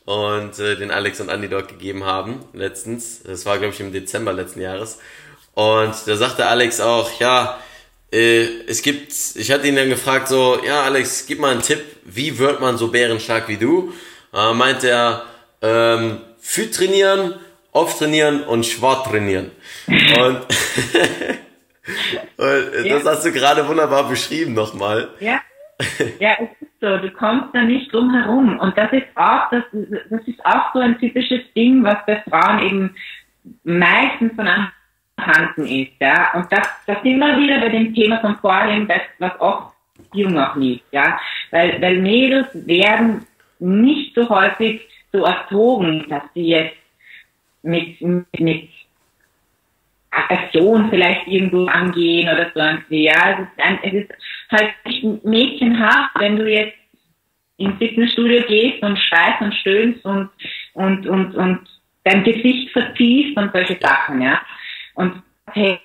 [0.07, 3.23] und äh, den Alex und Andi dort gegeben haben letztens.
[3.23, 4.99] Das war glaube ich im Dezember letzten Jahres.
[5.55, 7.59] Und da sagte Alex auch, ja,
[8.13, 11.83] äh, es gibt, ich hatte ihn dann gefragt so, ja Alex, gib mal einen Tipp,
[12.05, 13.93] wie wird man so bärenstark wie du?
[14.33, 15.25] Äh, meint er,
[15.63, 17.35] ähm, viel trainieren,
[17.73, 19.51] oft trainieren und Sport trainieren.
[19.89, 20.41] Und,
[22.39, 22.99] und Ja.
[22.99, 25.09] das hast du gerade wunderbar beschrieben nochmal.
[25.21, 25.41] Ja.
[26.21, 28.59] Ja, es ist so, du kommst da nicht drum herum.
[28.61, 29.65] Und das ist auch, das,
[30.09, 32.97] das ist auch so ein typisches Ding, was bei Frauen eben
[33.65, 34.73] meistens von Anfang
[35.27, 36.33] an ist, ja.
[36.35, 39.75] Und das, das sind wir wieder bei dem Thema von vorhin, das, was oft
[40.13, 41.19] Jung auch nicht, ja.
[41.51, 43.27] Weil, weil Mädels werden
[43.59, 44.83] nicht so häufig
[45.13, 46.77] so erzogen, dass sie jetzt
[47.63, 48.69] mit, mit, mit
[50.11, 52.95] Aggression vielleicht irgendwo angehen oder so.
[52.95, 54.11] Ja, es ist, ein, es ist
[54.51, 56.77] halt mädchenhaft, wenn du jetzt
[57.57, 60.31] ins Fitnessstudio gehst und schreist und stöhnst und,
[60.75, 61.61] und, und, und
[62.05, 64.41] dein Gesicht verziehst und solche Sachen, ja.
[64.95, 65.79] Und hey,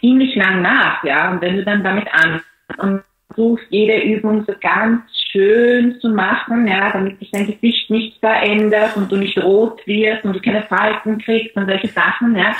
[0.00, 1.30] ziemlich lang nach, ja.
[1.30, 2.40] Und wenn du dann damit an
[2.78, 8.18] und versuchst, jede Übung so ganz schön zu machen, ja, damit sich dein Gesicht nicht
[8.20, 12.54] verändert und du nicht rot wirst und du keine Falten kriegst und solche Sachen, ja,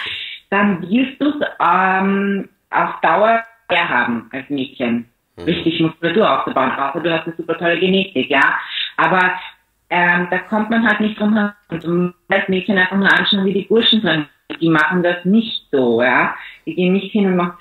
[0.50, 5.06] dann wirst du es ähm, auf Dauer mehr haben als Mädchen.
[5.46, 8.58] Richtig Muskulatur aufzubauen, außer du hast eine super tolle Genetik, ja.
[8.96, 9.38] Aber
[9.90, 11.52] ähm, da kommt man halt nicht drum herum.
[11.68, 14.26] Und du musst als Mädchen einfach nur anschauen, wie die Burschen sind.
[14.60, 16.34] Die machen das nicht so, ja.
[16.66, 17.58] Die gehen nicht hin und machen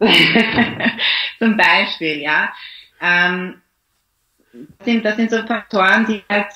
[1.38, 2.52] zum Beispiel, ja.
[3.00, 3.60] Ähm,
[4.52, 6.46] das, sind, das sind so Faktoren, die halt,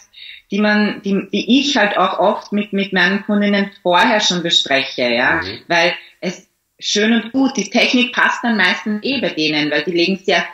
[0.51, 5.11] die man, die, die ich halt auch oft mit, mit meinen Kundinnen vorher schon bespreche,
[5.11, 5.40] ja.
[5.42, 5.61] Mhm.
[5.68, 9.92] Weil es schön und gut, die Technik passt dann meistens eh bei denen, weil die
[9.92, 10.44] legen sehr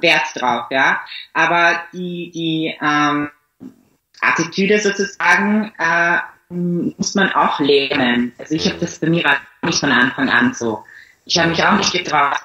[0.00, 1.00] Wert drauf, ja.
[1.32, 3.30] Aber die, die ähm,
[4.20, 6.18] Attitüde sozusagen äh,
[6.52, 8.32] muss man auch lernen.
[8.38, 9.24] Also ich habe das bei mir
[9.62, 10.84] nicht von Anfang an so.
[11.24, 12.40] Ich habe mich auch nicht getraut,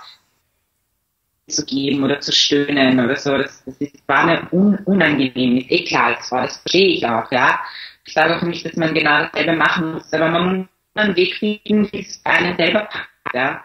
[1.47, 3.37] zu geben oder zu stöhnen oder so.
[3.37, 5.57] Das, das ist, war mir un, unangenehm.
[5.57, 7.59] Ist eh klar, das war, das verstehe ich auch, ja.
[8.05, 11.35] Ich sage auch nicht, dass man genau dasselbe machen muss, aber man muss einen Weg
[11.35, 13.63] finden, wie es bei einem selber passt, ja.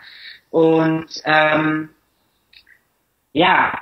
[0.51, 1.91] Und ähm,
[3.33, 3.81] ja,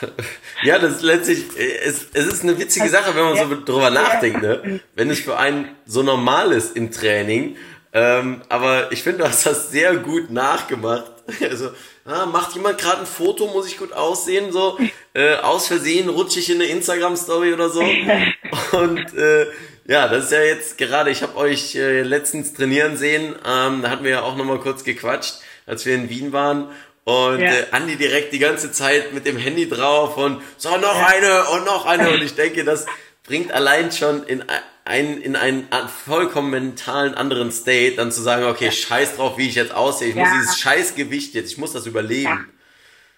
[0.62, 3.90] Ja, das ist letztlich, äh, es, es ist eine witzige Sache, wenn man so drüber
[3.90, 4.80] nachdenkt, ne?
[4.94, 7.56] Wenn es für einen so normal ist im Training.
[7.92, 11.12] Ähm, aber ich finde, du hast das sehr gut nachgemacht.
[11.48, 11.70] Also,
[12.06, 14.76] ah, macht jemand gerade ein Foto, muss ich gut aussehen, so
[15.14, 17.80] äh, aus Versehen rutsche ich in eine Instagram-Story oder so.
[18.72, 19.46] Und äh,
[19.86, 23.90] ja, das ist ja jetzt gerade, ich habe euch äh, letztens trainieren sehen, ähm, da
[23.90, 25.36] hatten wir ja auch nochmal kurz gequatscht,
[25.66, 26.70] als wir in Wien waren.
[27.10, 27.50] Und Ja.
[27.50, 31.64] äh, Andi direkt die ganze Zeit mit dem Handy drauf und so noch eine und
[31.64, 32.10] noch eine.
[32.10, 32.86] Und ich denke, das
[33.24, 34.44] bringt allein schon in
[34.84, 35.66] ein, in einen
[36.04, 40.08] vollkommen mentalen anderen State, dann zu sagen, okay, scheiß drauf, wie ich jetzt aussehe.
[40.10, 40.34] Ich muss Ja.
[40.34, 42.48] dieses scheiß Gewicht jetzt, ich muss das überleben.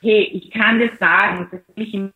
[0.00, 2.12] hey, ich kann das sagen, dass es mich im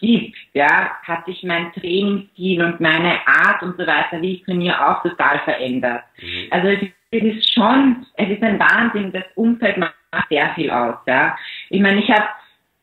[0.00, 4.76] gibt, ja, hat sich mein Trainingsstil und meine Art und so weiter, wie ich trainiere,
[4.86, 6.02] auch total verändert.
[6.50, 9.94] Also es es ist schon, es ist ein Wahnsinn, das Umfeld, macht
[10.30, 10.96] sehr viel aus.
[11.06, 11.36] Ja.
[11.68, 12.26] Ich meine, ich habe,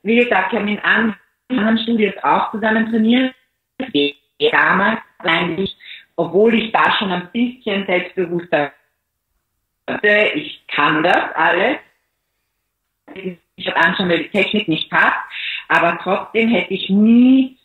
[0.04, 3.34] wie gesagt, ich habe in anderen Studios auch zusammen trainiert.
[4.52, 5.76] Damals eigentlich,
[6.16, 8.72] obwohl ich da schon ein bisschen selbstbewusster
[9.88, 11.78] hatte, ich kann das alles.
[13.56, 15.18] Ich habe anschauen, weil die Technik nicht passt,
[15.68, 17.58] aber trotzdem hätte ich nie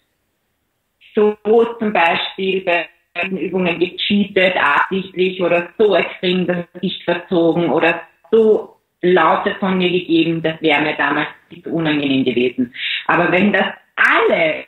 [1.15, 1.37] so
[1.79, 2.89] zum Beispiel bei
[3.23, 8.01] Übungen gecheatet, absichtlich oder so extrem das Gesicht verzogen oder
[8.31, 11.29] so laute von mir gegeben, das wäre mir damals
[11.63, 12.75] zu unangenehm gewesen.
[13.07, 14.65] Aber wenn das alle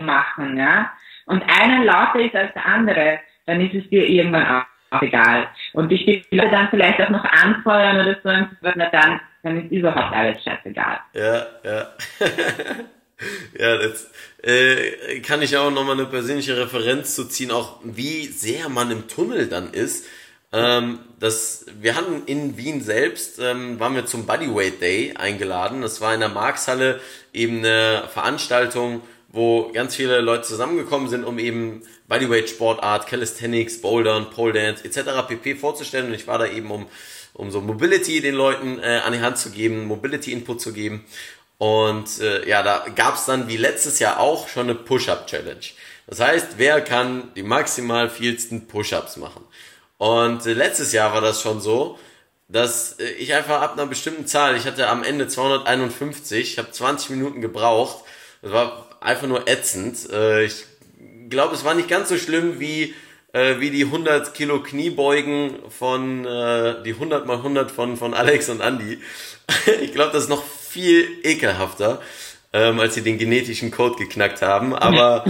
[0.00, 0.92] machen, ja,
[1.26, 5.48] und einer lauter ist als der andere, dann ist es dir irgendwann auch egal.
[5.72, 10.14] Und ich will dann vielleicht auch noch anfeuern oder so, na dann, dann ist überhaupt
[10.14, 11.00] alles scheißegal.
[11.14, 11.86] Ja, ja.
[13.58, 14.08] Ja, das
[14.42, 19.08] äh, kann ich auch nochmal eine persönliche Referenz zu ziehen, auch wie sehr man im
[19.08, 20.06] Tunnel dann ist.
[20.52, 25.80] Ähm, das, wir hatten in Wien selbst, ähm, waren wir zum Bodyweight Day eingeladen.
[25.80, 27.00] Das war in der Markshalle
[27.32, 34.28] eben eine Veranstaltung, wo ganz viele Leute zusammengekommen sind, um eben Bodyweight Sportart, Calisthenics, Bouldern,
[34.28, 35.26] Pole Dance etc.
[35.26, 35.54] pp.
[35.54, 36.08] vorzustellen.
[36.08, 36.86] Und ich war da eben, um,
[37.32, 41.06] um so Mobility den Leuten äh, an die Hand zu geben, Mobility Input zu geben.
[41.58, 45.60] Und äh, ja, da gab's dann wie letztes Jahr auch schon eine Push-Up-Challenge.
[46.06, 49.44] Das heißt, wer kann die maximal vielsten Push-Ups machen?
[49.98, 51.98] Und äh, letztes Jahr war das schon so,
[52.48, 56.70] dass äh, ich einfach ab einer bestimmten Zahl, ich hatte am Ende 251, ich habe
[56.70, 58.04] 20 Minuten gebraucht.
[58.42, 60.10] Das war einfach nur ätzend.
[60.10, 60.64] Äh, ich
[61.28, 62.94] glaube, es war nicht ganz so schlimm wie
[63.32, 68.48] äh, wie die 100 Kilo Kniebeugen von äh, die 100 mal 100 von von Alex
[68.48, 69.00] und Andy.
[69.80, 72.00] ich glaube, das ist noch viel ekelhafter,
[72.52, 74.74] ähm, als sie den genetischen Code geknackt haben.
[74.74, 75.24] Aber,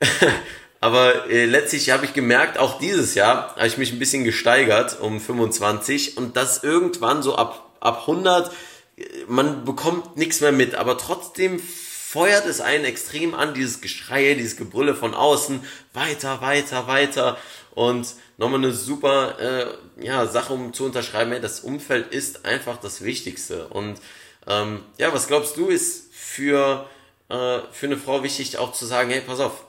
[0.80, 4.98] aber äh, letztlich habe ich gemerkt, auch dieses Jahr habe ich mich ein bisschen gesteigert
[5.00, 8.50] um 25 und das irgendwann so ab, ab 100,
[8.96, 14.32] äh, man bekommt nichts mehr mit, aber trotzdem feuert es einen extrem an, dieses Geschrei,
[14.32, 15.60] dieses Gebrülle von außen,
[15.92, 17.36] weiter, weiter, weiter.
[17.74, 19.66] Und nochmal eine super äh,
[20.02, 23.68] ja, Sache, um zu unterschreiben, hey, das Umfeld ist einfach das Wichtigste.
[23.68, 24.00] Und
[24.48, 26.88] ähm, ja, was glaubst du, ist für,
[27.28, 29.64] äh, für eine Frau wichtig, auch zu sagen, hey, pass auf,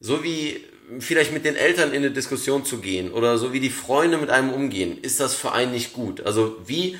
[0.00, 0.64] so wie
[0.98, 4.30] vielleicht mit den Eltern in eine Diskussion zu gehen oder so wie die Freunde mit
[4.30, 6.22] einem umgehen, ist das für einen nicht gut.
[6.22, 6.98] Also wie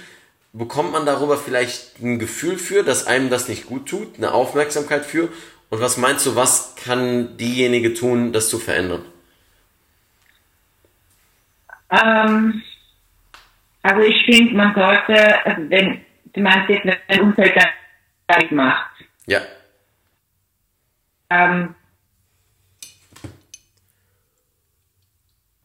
[0.52, 5.04] bekommt man darüber vielleicht ein Gefühl für, dass einem das nicht gut tut, eine Aufmerksamkeit
[5.04, 5.28] für?
[5.70, 9.04] Und was meinst du, was kann diejenige tun, das zu verändern?
[11.90, 12.62] Ähm,
[13.82, 15.34] also ich finde, man sollte,
[15.68, 17.56] wenn, Du meinst jetzt, wenn ein Umfeld
[18.26, 18.90] das macht?
[19.26, 19.40] Ja.
[21.30, 21.74] Ähm,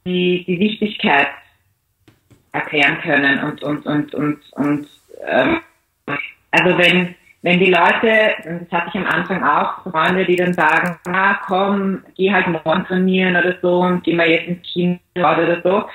[0.06, 1.30] die, die Wichtigkeit
[2.52, 4.88] erklären können und, und, und, und, und
[5.26, 5.62] ähm,
[6.52, 10.98] also wenn, wenn die Leute, das hatte ich am Anfang auch, Freunde, die dann sagen,
[11.08, 15.62] ah, komm, geh halt morgen trainieren oder so und geh mal jetzt ins Kino oder
[15.62, 15.90] so,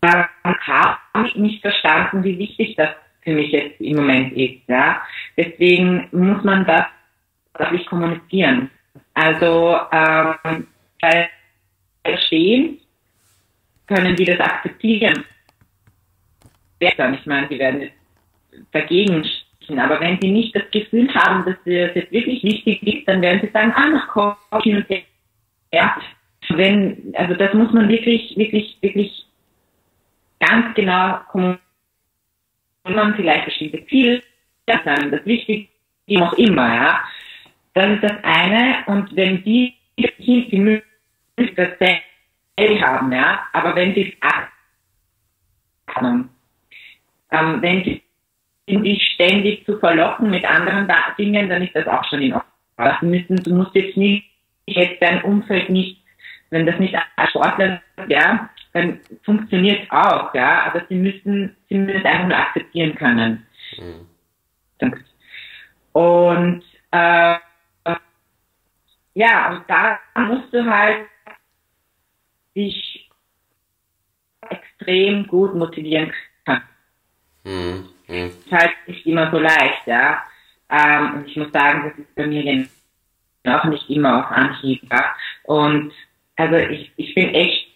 [0.00, 2.90] dann habe ich nicht verstanden, wie wichtig das
[3.24, 4.68] für mich jetzt im Moment ist.
[4.68, 5.02] Ja?
[5.36, 6.84] Deswegen muss man das
[7.58, 8.70] wirklich kommunizieren.
[9.14, 10.66] Also ähm,
[11.00, 11.28] bei
[12.26, 12.78] Stehen
[13.86, 15.24] können die das akzeptieren.
[16.78, 17.90] Ich meine, sie werden
[18.72, 19.78] dagegen stehen.
[19.78, 23.40] Aber wenn sie nicht das Gefühl haben, dass es jetzt wirklich wichtig ist, dann werden
[23.42, 25.02] sie sagen, ah, nach komm hin und her.
[25.72, 25.96] Ja.
[26.50, 29.24] Wenn, also das muss man wirklich, wirklich, wirklich
[30.40, 31.64] ganz genau kommunizieren
[32.92, 34.22] man vielleicht bestimmte Ziele
[34.66, 35.72] sein, das Wichtigste,
[36.06, 37.00] wie auch immer, ja.
[37.72, 38.84] Das ist das eine.
[38.86, 46.30] Und wenn die die Möglichkeit das haben, ja, aber wenn sie es haben,
[47.30, 48.02] ähm, wenn sie
[48.66, 52.52] dich ständig zu verlocken mit anderen Dingen, dann ist das auch schon in Ordnung.
[52.76, 54.30] Das müssen, du musst jetzt nicht,
[54.66, 56.02] jetzt dein Umfeld nicht,
[56.50, 61.76] wenn das nicht als Sportler, ja, dann funktioniert es auch, ja, aber sie müssen, sie
[61.76, 63.46] müssen es einfach nur akzeptieren können.
[63.78, 64.94] Mhm.
[65.92, 67.36] Und äh,
[69.14, 71.06] ja, und da musst du halt
[72.56, 73.08] dich
[74.50, 76.12] extrem gut motivieren
[76.44, 76.62] können.
[77.44, 77.88] Mhm.
[78.08, 78.28] Mhm.
[78.28, 80.24] Das ist halt nicht immer so leicht, ja.
[80.68, 82.66] Ähm, und ich muss sagen, das ist bei mir
[83.46, 85.14] auch nicht immer auf Anhieb, ja.
[85.44, 85.92] Und
[86.34, 87.73] also ich, ich bin echt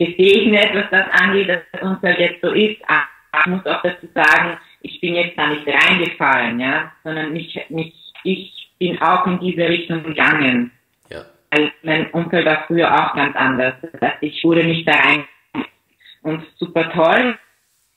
[0.00, 2.80] gesegnet, was das angeht, dass das Unfall jetzt so ist.
[2.88, 7.60] Aber ich muss auch dazu sagen, ich bin jetzt da nicht reingefallen, ja, sondern mich,
[7.68, 7.94] mich,
[8.24, 10.72] ich bin auch in diese Richtung gegangen.
[11.10, 11.24] Ja.
[11.50, 13.74] Also mein Unfall war früher auch ganz anders.
[13.82, 15.24] Das heißt, ich wurde nicht da rein
[16.22, 17.38] und super toll.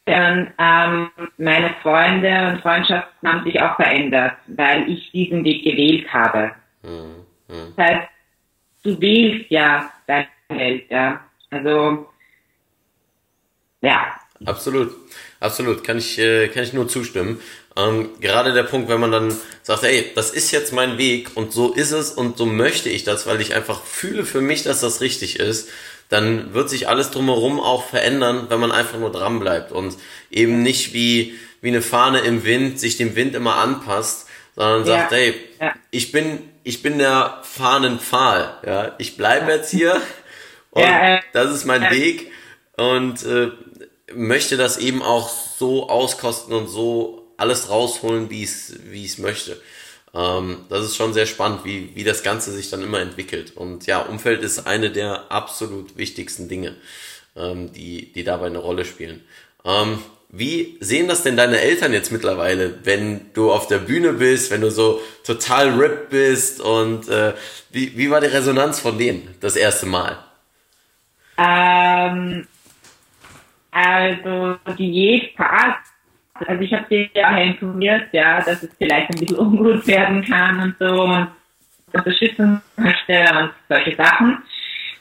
[0.06, 6.52] ähm, meine Freunde und Freundschaften haben sich auch verändert, weil ich diesen Weg gewählt habe.
[6.84, 7.24] Mhm.
[7.48, 7.74] Mhm.
[7.78, 8.10] Das heißt,
[8.84, 11.22] du wählst ja deine Welt, ja.
[11.54, 12.08] Also,
[13.82, 14.20] ja.
[14.46, 14.92] Absolut,
[15.40, 17.40] absolut, kann ich, äh, kann ich nur zustimmen.
[17.78, 21.54] Ähm, gerade der Punkt, wenn man dann sagt, ey, das ist jetzt mein Weg und
[21.54, 24.82] so ist es und so möchte ich das, weil ich einfach fühle für mich, dass
[24.82, 25.70] das richtig ist,
[26.10, 29.96] dann wird sich alles drumherum auch verändern, wenn man einfach nur dran bleibt und
[30.30, 35.12] eben nicht wie, wie eine Fahne im Wind sich dem Wind immer anpasst, sondern sagt,
[35.12, 35.18] ja.
[35.18, 35.74] ey, ja.
[35.92, 40.02] ich bin, ich bin der Fahnenpfahl, ja, ich bleibe jetzt hier
[40.74, 42.32] und ja, äh, das ist mein Weg
[42.78, 43.52] und äh,
[44.14, 49.62] möchte das eben auch so auskosten und so alles rausholen, wie es wie es möchte.
[50.14, 53.56] Ähm, das ist schon sehr spannend, wie, wie das Ganze sich dann immer entwickelt.
[53.56, 56.76] Und ja, Umfeld ist eine der absolut wichtigsten Dinge,
[57.36, 59.24] ähm, die, die dabei eine Rolle spielen.
[59.66, 60.00] Ähm,
[60.30, 64.62] wie sehen das denn deine Eltern jetzt mittlerweile, wenn du auf der Bühne bist, wenn
[64.62, 67.34] du so total ripped bist und äh,
[67.70, 70.18] wie, wie war die Resonanz von denen das erste Mal?
[71.38, 72.48] Ähm,
[73.72, 75.78] also die Part
[76.36, 80.60] also ich habe sie ja informiert, ja, dass es vielleicht ein bisschen ungut werden kann
[80.60, 81.28] und so und
[81.92, 84.44] unterstützen möchte und solche Sachen.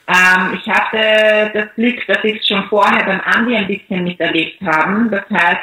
[0.07, 4.61] Ähm, ich hatte das Glück, dass ich es schon vorher beim Andi ein bisschen miterlebt
[4.61, 5.09] haben.
[5.09, 5.61] Das heißt,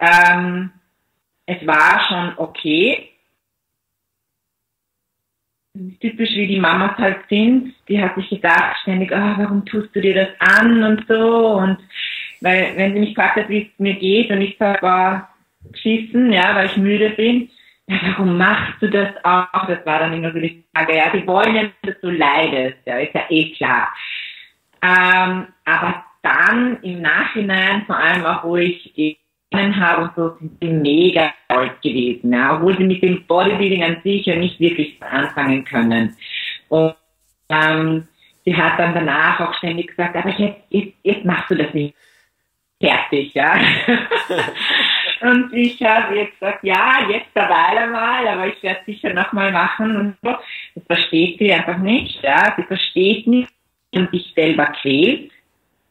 [0.00, 0.70] ähm,
[1.46, 3.11] es war schon okay.
[6.00, 10.02] Typisch wie die Mamas halt sind, die hat sich gedacht ständig, oh, warum tust du
[10.02, 11.78] dir das an und so und
[12.42, 15.34] weil wenn sie mich gefragt hat, wie es mir geht und ich sage, war
[15.70, 17.48] geschissen, ja, weil ich müde bin,
[17.86, 19.66] ja, warum machst du das auch?
[19.66, 22.98] Das war dann immer so die Frage, ja, die wollen ja, dass du leidest, ja,
[22.98, 23.94] ist ja eh klar.
[24.82, 28.92] Ähm, aber dann im Nachhinein, vor allem auch, wo ich
[29.52, 33.82] ihnen habe und so, sind sie mega stolz gewesen, ja, obwohl sie mit dem Bodybuilding
[33.82, 36.16] an sich ja nicht wirklich anfangen können.
[36.68, 36.94] Und
[37.48, 38.08] ähm,
[38.44, 41.94] sie hat dann danach auch ständig gesagt, aber jetzt, jetzt, jetzt machst du das nicht
[42.82, 43.54] fertig, ja.
[45.20, 49.96] und ich habe jetzt gesagt, ja, jetzt derweil einmal, aber ich werde sicher nochmal machen
[49.96, 50.36] und so.
[50.74, 52.54] Das versteht sie einfach nicht, ja.
[52.56, 53.52] Sie versteht nicht
[53.94, 55.30] und sich selber quält.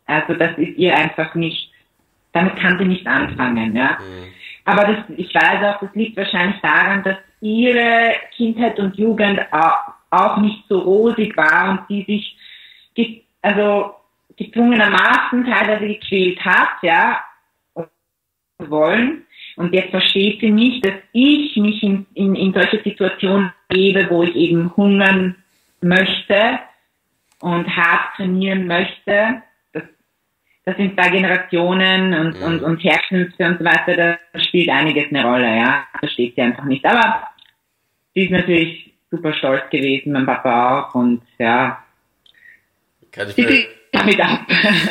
[0.06, 1.71] Also das ist ihr einfach nicht,
[2.34, 3.98] damit kann sie nicht anfangen, ja.
[4.00, 4.34] Mhm.
[4.66, 9.42] Aber das, ich weiß auch, das liegt wahrscheinlich daran, dass ihre Kindheit und Jugend
[10.12, 12.04] auch nicht so rosig war und sie
[12.96, 13.96] sich, also
[14.38, 17.22] gezwungenermaßen teilweise gequält hat, ja,
[18.58, 19.26] wollen.
[19.56, 24.24] Und jetzt versteht sie nicht, dass ich mich in, in, in solche Situationen gebe, wo
[24.24, 25.36] ich eben hungern
[25.82, 26.60] möchte
[27.40, 29.42] und hart trainieren möchte.
[30.66, 32.46] Das, sind zwei Generationen und, mhm.
[32.46, 33.96] und, und Herkünfte und so weiter,
[34.34, 35.86] da spielt einiges eine Rolle, ja.
[36.00, 36.86] Versteht sie einfach nicht.
[36.86, 37.28] Aber
[38.14, 41.84] sie ist natürlich super stolz gewesen, mein Papa auch und ja.
[43.12, 44.42] Kann ich mir damit ab.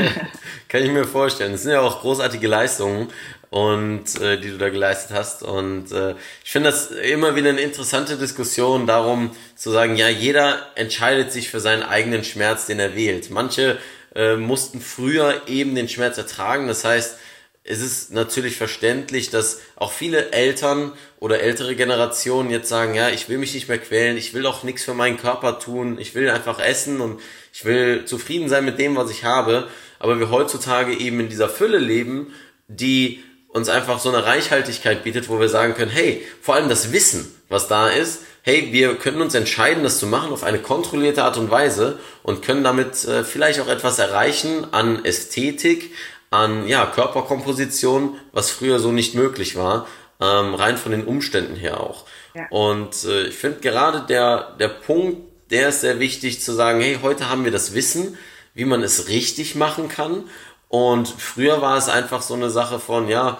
[0.68, 1.52] Kann ich mir vorstellen.
[1.52, 3.08] Das sind ja auch großartige Leistungen
[3.50, 5.42] und äh, die du da geleistet hast.
[5.42, 6.14] Und äh,
[6.44, 11.50] ich finde das immer wieder eine interessante Diskussion darum zu sagen, ja, jeder entscheidet sich
[11.50, 13.30] für seinen eigenen Schmerz, den er wählt.
[13.30, 13.78] Manche
[14.14, 16.68] äh, mussten früher eben den Schmerz ertragen.
[16.68, 17.16] Das heißt,
[17.62, 23.28] es ist natürlich verständlich, dass auch viele Eltern oder ältere Generationen jetzt sagen, ja, ich
[23.28, 26.30] will mich nicht mehr quälen, ich will auch nichts für meinen Körper tun, ich will
[26.30, 27.20] einfach essen und
[27.52, 29.68] ich will zufrieden sein mit dem, was ich habe.
[29.98, 32.34] Aber wir heutzutage eben in dieser Fülle leben,
[32.66, 36.92] die uns einfach so eine Reichhaltigkeit bietet, wo wir sagen können, hey, vor allem das
[36.92, 41.24] Wissen, was da ist, hey, wir können uns entscheiden, das zu machen auf eine kontrollierte
[41.24, 45.92] Art und Weise und können damit äh, vielleicht auch etwas erreichen an Ästhetik,
[46.30, 49.86] an ja, Körperkomposition, was früher so nicht möglich war,
[50.20, 52.06] ähm, rein von den Umständen her auch.
[52.34, 52.46] Ja.
[52.50, 56.98] Und äh, ich finde gerade der, der Punkt, der ist sehr wichtig zu sagen, hey,
[57.02, 58.16] heute haben wir das Wissen,
[58.54, 60.24] wie man es richtig machen kann.
[60.68, 63.38] Und früher war es einfach so eine Sache von, ja,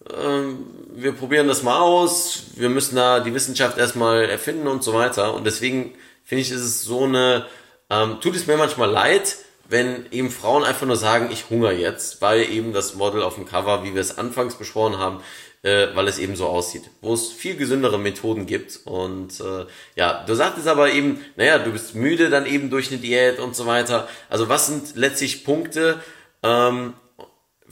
[0.00, 5.34] wir probieren das mal aus, wir müssen da die Wissenschaft erstmal erfinden und so weiter.
[5.34, 7.46] Und deswegen finde ich, ist es so eine,
[7.90, 9.36] ähm, tut es mir manchmal leid,
[9.68, 13.46] wenn eben Frauen einfach nur sagen, ich hungere jetzt, weil eben das Model auf dem
[13.46, 15.20] Cover, wie wir es anfangs besprochen haben,
[15.62, 18.80] äh, weil es eben so aussieht, wo es viel gesündere Methoden gibt.
[18.84, 19.64] Und äh,
[19.96, 23.56] ja, du sagtest aber eben, naja, du bist müde dann eben durch eine Diät und
[23.56, 24.06] so weiter.
[24.28, 26.02] Also was sind letztlich Punkte
[26.42, 26.92] ähm,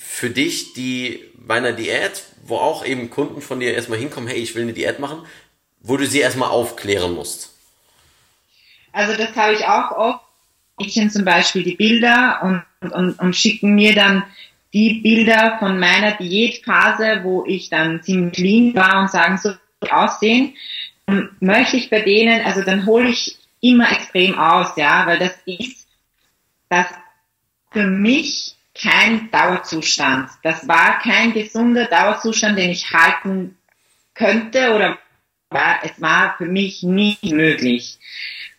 [0.05, 4.38] für dich, die bei einer Diät, wo auch eben Kunden von dir erstmal hinkommen, hey,
[4.38, 5.24] ich will eine Diät machen,
[5.80, 7.50] wo du sie erstmal aufklären musst?
[8.92, 10.20] Also das habe ich auch oft
[10.78, 14.24] Mädchen zum Beispiel die Bilder und, und, und schicken mir dann
[14.72, 19.53] die Bilder von meiner Diätphase, wo ich dann ziemlich lean war und sagen, so
[19.90, 20.55] aussehen,
[21.40, 25.86] möchte ich bei denen, also dann hole ich immer extrem aus, ja, weil das ist
[26.68, 26.86] das
[27.70, 30.30] für mich kein Dauerzustand.
[30.42, 33.56] Das war kein gesunder Dauerzustand, den ich halten
[34.14, 34.98] könnte oder
[35.50, 37.98] war, es war für mich nie möglich.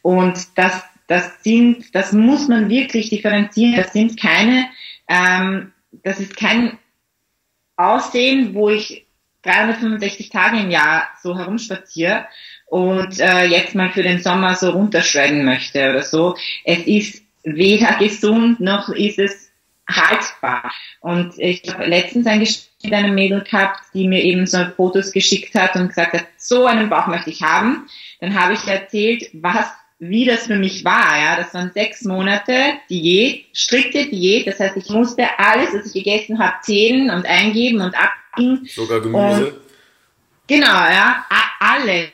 [0.01, 3.75] Und das, das sind, das muss man wirklich differenzieren.
[3.75, 4.69] Das sind keine,
[5.07, 5.71] ähm,
[6.03, 6.77] das ist kein
[7.75, 9.05] Aussehen, wo ich
[9.43, 12.27] 365 Tage im Jahr so herumspaziere
[12.67, 16.37] und äh, jetzt mal für den Sommer so runterschredden möchte oder so.
[16.63, 19.42] Es ist weder gesund noch ist es
[19.89, 20.71] haltbar.
[20.99, 25.11] Und ich habe letztens ein Gespräch mit einem Mädel gehabt, die mir eben so Fotos
[25.11, 27.87] geschickt hat und gesagt hat, so einen Bauch möchte ich haben.
[28.19, 29.67] Dann habe ich erzählt, was
[29.99, 34.75] wie das für mich war, ja, das waren sechs Monate Diät, strikte Diät, das heißt,
[34.75, 38.65] ich musste alles, was ich gegessen habe, zählen und eingeben und abgeben.
[38.65, 39.47] Sogar Gemüse.
[39.47, 39.61] Und,
[40.47, 41.25] genau, ja,
[41.59, 42.11] alle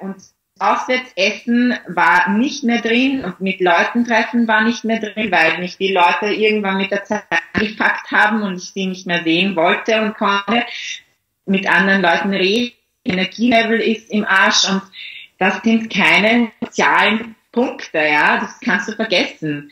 [0.00, 0.16] und
[0.60, 5.76] Auswärtsessen war nicht mehr drin und mit Leuten treffen war nicht mehr drin, weil mich
[5.78, 10.00] die Leute irgendwann mit der Zeit angepackt haben und ich sie nicht mehr sehen wollte
[10.00, 10.64] und konnte.
[11.46, 12.72] Mit anderen Leuten reden,
[13.04, 14.82] Energielevel ist im Arsch und
[15.38, 19.70] das sind keine sozialen Punkte, ja, das kannst du vergessen.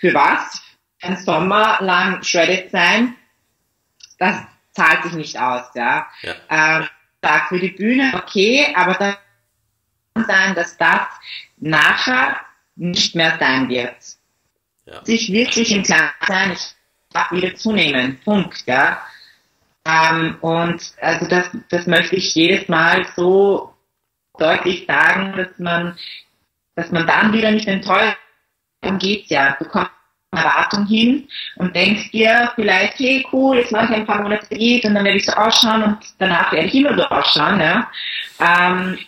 [0.00, 0.62] Für was?
[1.00, 3.14] Ein Sommer lang shredded sein,
[4.18, 4.42] das
[4.72, 6.06] zahlt sich nicht aus, ja.
[6.22, 6.34] ja.
[6.50, 6.88] Ähm,
[7.48, 9.16] für die Bühne, okay, aber da
[10.22, 11.06] sein, dass das
[11.56, 12.40] nachher
[12.76, 13.96] nicht mehr sein wird.
[14.86, 15.04] Ja.
[15.04, 16.74] Sich wirklich im Klaren sein, ich
[17.10, 18.20] darf wieder zunehmen.
[18.24, 19.00] Punkt, ja.
[19.86, 23.74] Ähm, und also das, das möchte ich jedes Mal so
[24.38, 25.96] deutlich sagen, dass man,
[26.74, 28.18] dass man dann wieder nicht enttäuscht.
[28.80, 29.56] Darum geht's ja.
[29.58, 29.90] Du kommst
[30.32, 34.84] Erwartung hin und denkst dir vielleicht, hey cool, jetzt mache ich ein paar Monate Diät
[34.84, 37.60] und dann werde ich so ausschauen und danach werde ich immer so ausschauen.
[37.60, 37.90] Ja.
[38.40, 38.98] Ähm,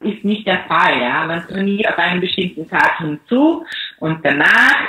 [0.00, 1.00] ist nicht der Fall.
[1.00, 1.26] Ja?
[1.26, 3.64] Man trainiert auf einen bestimmten Tag hinzu
[3.98, 4.88] und danach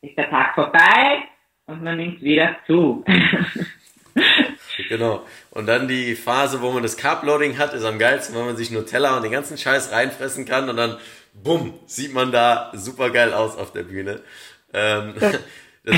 [0.00, 1.24] ist der Tag vorbei
[1.66, 3.04] und man nimmt wieder zu.
[4.88, 5.24] genau.
[5.50, 8.70] Und dann die Phase, wo man das Carb-Loading hat, ist am geilsten, wenn man sich
[8.70, 10.98] Nutella und den ganzen Scheiß reinfressen kann und dann,
[11.34, 14.22] bumm, sieht man da super geil aus auf der Bühne.
[14.72, 15.14] Ähm,
[15.84, 15.96] das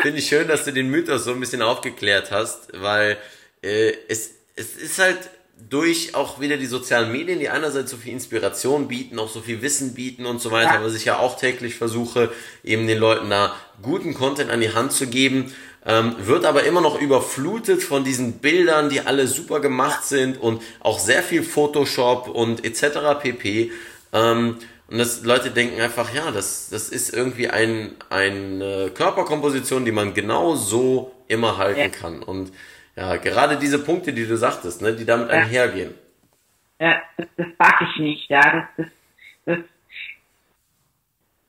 [0.00, 3.16] finde ich schön, dass du den Mythos so ein bisschen aufgeklärt hast, weil
[3.62, 5.30] äh, es, es ist halt
[5.68, 9.62] durch auch wieder die sozialen Medien, die einerseits so viel Inspiration bieten, auch so viel
[9.62, 12.30] Wissen bieten und so weiter, was ich ja auch täglich versuche,
[12.62, 15.52] eben den Leuten da guten Content an die Hand zu geben,
[15.86, 20.62] ähm, wird aber immer noch überflutet von diesen Bildern, die alle super gemacht sind und
[20.80, 23.20] auch sehr viel Photoshop und etc.
[23.20, 23.72] pp.
[24.12, 29.92] Ähm, und das Leute denken einfach, ja, das, das ist irgendwie ein, eine Körperkomposition, die
[29.92, 31.88] man genau so immer halten ja.
[31.88, 32.22] kann.
[32.22, 32.52] Und
[32.96, 35.34] ja, gerade diese Punkte, die du sagtest, ne, die damit ja.
[35.34, 35.94] einhergehen.
[36.80, 38.68] Ja, das, das mag ich nicht, ja.
[38.76, 38.86] Das, das,
[39.46, 39.58] das,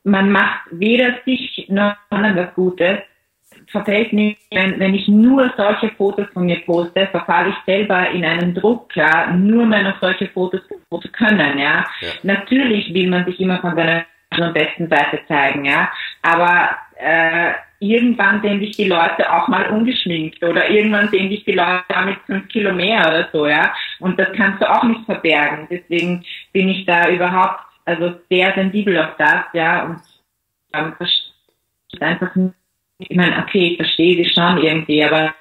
[0.04, 3.00] man macht weder sich noch was Gutes.
[3.68, 8.24] Verfällt nicht, wenn, wenn ich nur solche Fotos von mir poste, verfalle ich selber in
[8.24, 11.86] einen Druck, ja, nur mehr noch solche Fotos zu können, ja.
[12.02, 12.10] ja.
[12.24, 14.06] Natürlich will man sich immer von seiner
[14.52, 15.92] besten Seite zeigen, ja.
[16.22, 21.54] Aber äh, irgendwann sehen dich die Leute auch mal ungeschminkt oder irgendwann sehen dich die
[21.54, 23.74] Leute mit fünf Kilo mehr oder so, ja.
[24.00, 25.68] Und das kannst du auch nicht verbergen.
[25.70, 26.24] Deswegen
[26.54, 29.86] bin ich da überhaupt also sehr sensibel auf das, ja.
[29.86, 30.02] Und
[30.74, 30.94] ähm,
[32.00, 32.36] einfach
[32.98, 35.34] ich meine, okay, ich verstehe sie schon irgendwie, aber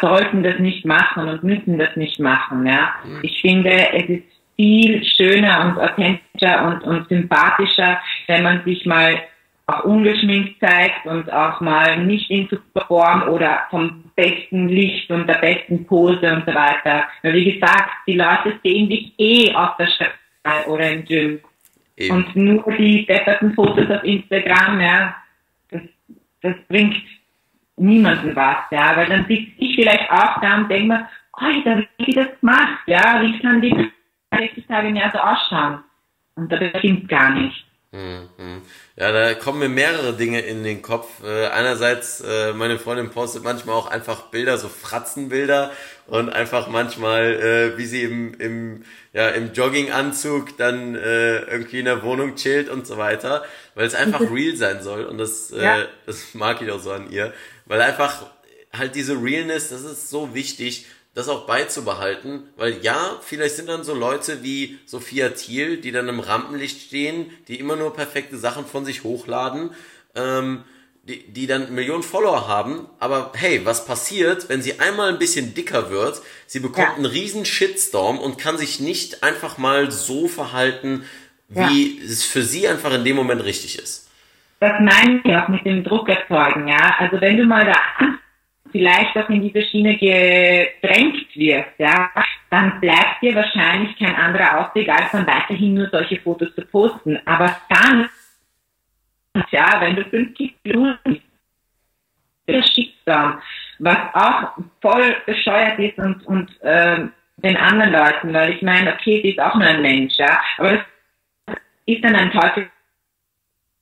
[0.00, 2.94] sollten das nicht machen und müssen das nicht machen, ja.
[3.04, 3.20] Mhm.
[3.22, 4.24] Ich finde, es ist
[4.56, 9.20] viel schöner und authentischer und, und sympathischer, wenn man sich mal
[9.70, 15.38] auch ungeschminkt zeigt und auch mal nicht in Superform oder vom besten Licht und der
[15.38, 17.04] besten Pose und so weiter.
[17.22, 21.40] Weil wie gesagt, die Leute sehen dich eh auf der Straße oder im Gym.
[21.96, 22.16] Eben.
[22.16, 25.16] Und nur die depperten Fotos auf Instagram, ja,
[25.70, 25.82] das,
[26.42, 26.96] das bringt
[27.76, 32.12] niemanden was, ja, weil dann sitze ich vielleicht auch da und denke mir, Alter, wie
[32.12, 33.90] das gemacht, ja, wie kann die
[34.36, 35.82] 60 Tage im Jahr so ausschauen?
[36.36, 37.66] Und das stimmt gar nicht.
[37.92, 38.62] Mhm.
[38.94, 41.24] Ja, da kommen mir mehrere Dinge in den Kopf.
[41.24, 45.72] Äh, einerseits, äh, meine Freundin postet manchmal auch einfach Bilder, so Fratzenbilder
[46.06, 47.34] und einfach manchmal,
[47.74, 52.68] äh, wie sie im, im, ja, im Jogginganzug dann äh, irgendwie in der Wohnung chillt
[52.68, 53.42] und so weiter,
[53.74, 55.84] weil es einfach real sein soll und das, äh, ja.
[56.06, 57.32] das mag ich auch so an ihr,
[57.66, 58.26] weil einfach
[58.72, 60.86] halt diese Realness, das ist so wichtig
[61.20, 66.08] das auch beizubehalten, weil ja, vielleicht sind dann so Leute wie Sophia Thiel, die dann
[66.08, 69.70] im Rampenlicht stehen, die immer nur perfekte Sachen von sich hochladen,
[70.14, 70.64] ähm,
[71.04, 75.54] die, die dann Millionen Follower haben, aber hey, was passiert, wenn sie einmal ein bisschen
[75.54, 76.20] dicker wird?
[76.46, 76.94] Sie bekommt Ja.
[76.94, 81.04] einen riesen Shitstorm und kann sich nicht einfach mal so verhalten,
[81.48, 84.08] wie es für sie einfach in dem Moment richtig ist.
[84.60, 86.96] Das meine ich auch mit dem Druck erzeugen, ja.
[86.98, 87.76] Also wenn du mal da
[88.70, 92.10] vielleicht auch in diese Schiene gedrängt wirst, ja,
[92.50, 97.18] dann bleibt dir wahrscheinlich kein anderer Ausweg, als dann weiterhin nur solche Fotos zu posten.
[97.24, 98.08] Aber dann,
[99.50, 101.22] ja, wenn du 50 Kilo bist,
[102.46, 103.38] das Schicksal,
[103.78, 109.20] was auch voll bescheuert ist und, und ähm, den anderen Leuten, weil ich meine, okay,
[109.22, 110.84] sie ist auch nur ein Mensch, ja, aber
[111.46, 111.56] das
[111.86, 112.70] ist dann ein Teufel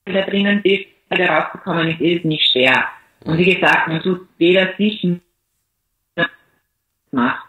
[0.05, 2.87] da drinnen bist, da rauszukommen, ist, ist nicht schwer.
[3.25, 5.05] Und wie gesagt, man tut weder sich
[7.11, 7.45] macht.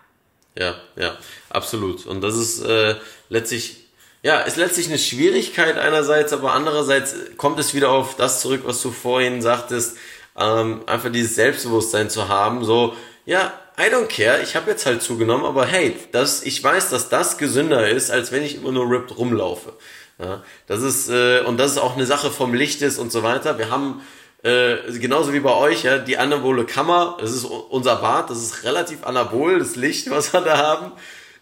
[0.58, 1.16] Ja, ja,
[1.48, 2.06] absolut.
[2.06, 2.96] Und das ist äh,
[3.28, 3.88] letztlich,
[4.22, 8.82] ja, ist letztlich eine Schwierigkeit einerseits, aber andererseits kommt es wieder auf das zurück, was
[8.82, 9.96] du vorhin sagtest,
[10.36, 12.96] ähm, einfach dieses Selbstbewusstsein zu haben, so,
[13.26, 17.08] ja, I don't care, ich habe jetzt halt zugenommen, aber hey, das, ich weiß, dass
[17.08, 19.72] das gesünder ist, als wenn ich immer nur ripped rumlaufe.
[20.18, 23.22] Ja, das ist, äh, und das ist auch eine Sache vom Licht ist und so
[23.22, 23.56] weiter.
[23.56, 24.02] Wir haben,
[24.42, 28.64] äh, genauso wie bei euch, ja, die anabole Kammer, das ist unser Bad, das ist
[28.64, 30.92] relativ anabol, das Licht, was wir da haben.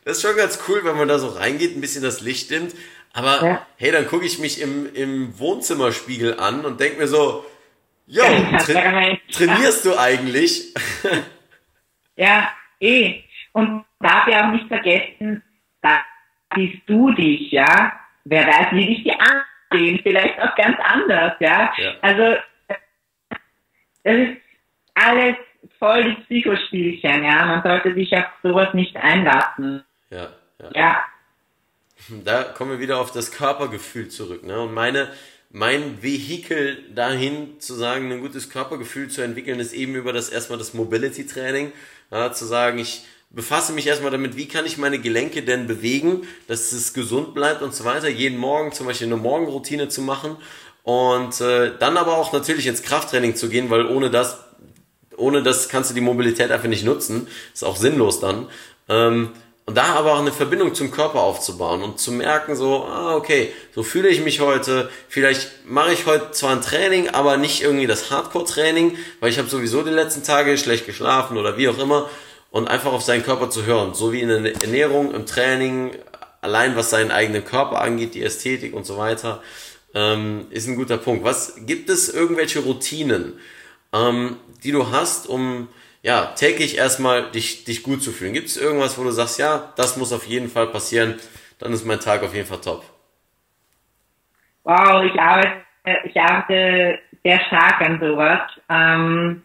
[0.05, 2.75] Das ist schon ganz cool, wenn man da so reingeht, ein bisschen das Licht dimmt.
[3.13, 3.67] Aber Ja.
[3.77, 7.45] hey, dann gucke ich mich im, im Wohnzimmerspiegel an und denk mir so,
[8.07, 8.23] yo,
[8.53, 10.75] Ja, tra trainierst du eigentlich?
[12.17, 13.23] Ja, eh.
[13.53, 15.43] Und darf ja auch nicht vergessen,
[15.83, 16.01] da
[16.55, 17.93] siehst du dich, ja.
[18.25, 21.73] Wer weiß, wie dich die anderen sehen, vielleicht auch ganz anders, ja.
[21.79, 21.95] Ja.
[22.03, 22.37] Also,
[24.05, 24.37] das ist
[24.95, 25.37] alles
[25.79, 27.47] voll die Psychospielchen, ja.
[27.47, 29.85] Man sollte sich auf sowas nicht einlassen.
[30.11, 30.29] ja,
[30.61, 30.71] ja.
[30.75, 31.05] Ja,
[32.25, 34.45] da kommen wir wieder auf das Körpergefühl zurück.
[34.45, 34.61] Ne?
[34.61, 35.09] Und meine,
[35.51, 40.59] mein Vehikel dahin zu sagen, ein gutes Körpergefühl zu entwickeln, ist eben über das erstmal
[40.59, 41.73] das Mobility Training.
[42.11, 46.27] Ja, zu sagen, ich befasse mich erstmal damit, wie kann ich meine Gelenke denn bewegen,
[46.47, 48.09] dass es gesund bleibt und so weiter.
[48.09, 50.37] Jeden Morgen zum Beispiel eine Morgenroutine zu machen.
[50.89, 54.39] Und äh, dann aber auch natürlich ins Krafttraining zu gehen, weil ohne das
[55.19, 57.29] ohne das kannst du die Mobilität einfach nicht nutzen.
[57.53, 58.49] Ist auch sinnlos dann.
[58.89, 59.33] Ähm,
[59.67, 63.53] und da aber auch eine Verbindung zum Körper aufzubauen und zu merken so, ah, okay,
[63.75, 64.89] so fühle ich mich heute.
[65.11, 69.51] Vielleicht mache ich heute zwar ein Training, aber nicht irgendwie das Hardcore-Training, weil ich habe
[69.51, 72.09] sowieso die letzten Tage schlecht geschlafen oder wie auch immer.
[72.51, 73.93] Und einfach auf seinen Körper zu hören.
[73.93, 75.91] So wie in der Ernährung, im Training,
[76.41, 79.43] allein was seinen eigenen Körper angeht, die Ästhetik und so weiter,
[79.95, 81.25] ähm, ist ein guter Punkt.
[81.25, 83.35] Was gibt es irgendwelche Routinen?
[83.93, 85.69] ähm, die du hast, um
[86.03, 88.33] ja täglich erstmal dich, dich gut zu fühlen?
[88.33, 91.15] Gibt es irgendwas, wo du sagst, ja, das muss auf jeden Fall passieren,
[91.59, 92.85] dann ist mein Tag auf jeden Fall top?
[94.65, 95.63] wow, ich arbeite,
[96.05, 98.41] ich arbeite sehr stark an sowas.
[98.69, 99.43] Ähm,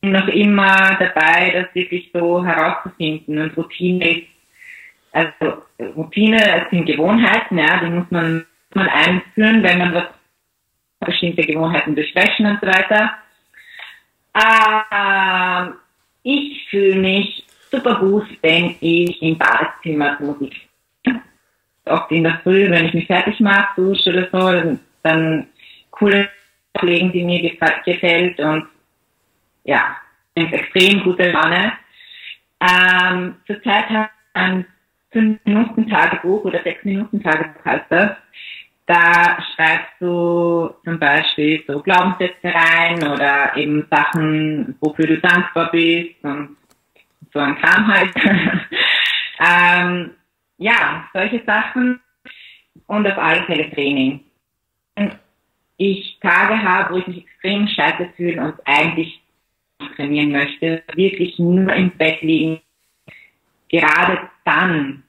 [0.00, 3.40] bin noch immer dabei, das wirklich so herauszufinden.
[3.40, 4.24] Und Routine
[5.12, 5.62] also
[5.96, 8.44] Routine sind Gewohnheiten, ja, die muss man,
[8.74, 10.04] man einführen, wenn man was
[11.00, 13.12] bestimmte Gewohnheiten durchbrechen und so weiter.
[14.34, 15.74] Ähm,
[16.22, 20.68] ich fühle mich super gut, wenn ich im Badezimmer Musik
[21.86, 25.46] oft in der Früh, wenn ich mich fertig mache, dusche oder so, dann, dann
[25.90, 26.28] coole
[26.72, 28.66] Kollegen, die mir gefällt und
[29.64, 29.96] ja,
[30.34, 31.72] eine extrem gute Laune.
[32.60, 34.66] Ähm, zurzeit habe ich ein
[35.12, 38.10] 5-Minuten-Tagebuch oder 6-Minuten-Tagebuch heißt das.
[38.86, 46.22] Da schreibst du zum Beispiel so Glaubenssätze rein oder eben Sachen, wofür du dankbar bist
[46.22, 46.56] und
[47.32, 48.14] so ein Kram halt.
[49.40, 50.10] ähm,
[50.58, 52.00] ja, solche Sachen
[52.86, 54.20] und auf alle Fälle Training.
[54.96, 55.14] Wenn
[55.78, 59.20] ich Tage habe, wo ich mich extrem scheiße fühle und eigentlich
[59.96, 62.60] trainieren möchte, wirklich nur im Bett liegen,
[63.68, 65.02] gerade dann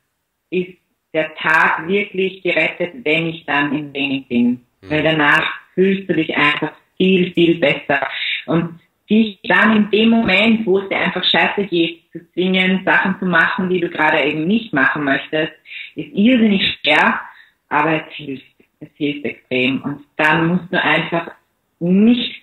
[0.50, 0.78] ist
[1.16, 4.66] der Tag wirklich gerettet, wenn ich dann im Training bin.
[4.82, 8.08] Weil danach fühlst du dich einfach viel, viel besser.
[8.46, 13.18] Und dich dann in dem Moment, wo es dir einfach scheiße geht, zu zwingen, Sachen
[13.20, 15.54] zu machen, die du gerade eben nicht machen möchtest,
[15.96, 17.22] ist irrsinnig schwer,
[17.70, 18.46] aber es hilft.
[18.82, 19.82] Es hilft extrem.
[19.82, 21.32] Und dann musst du einfach
[21.80, 22.42] nicht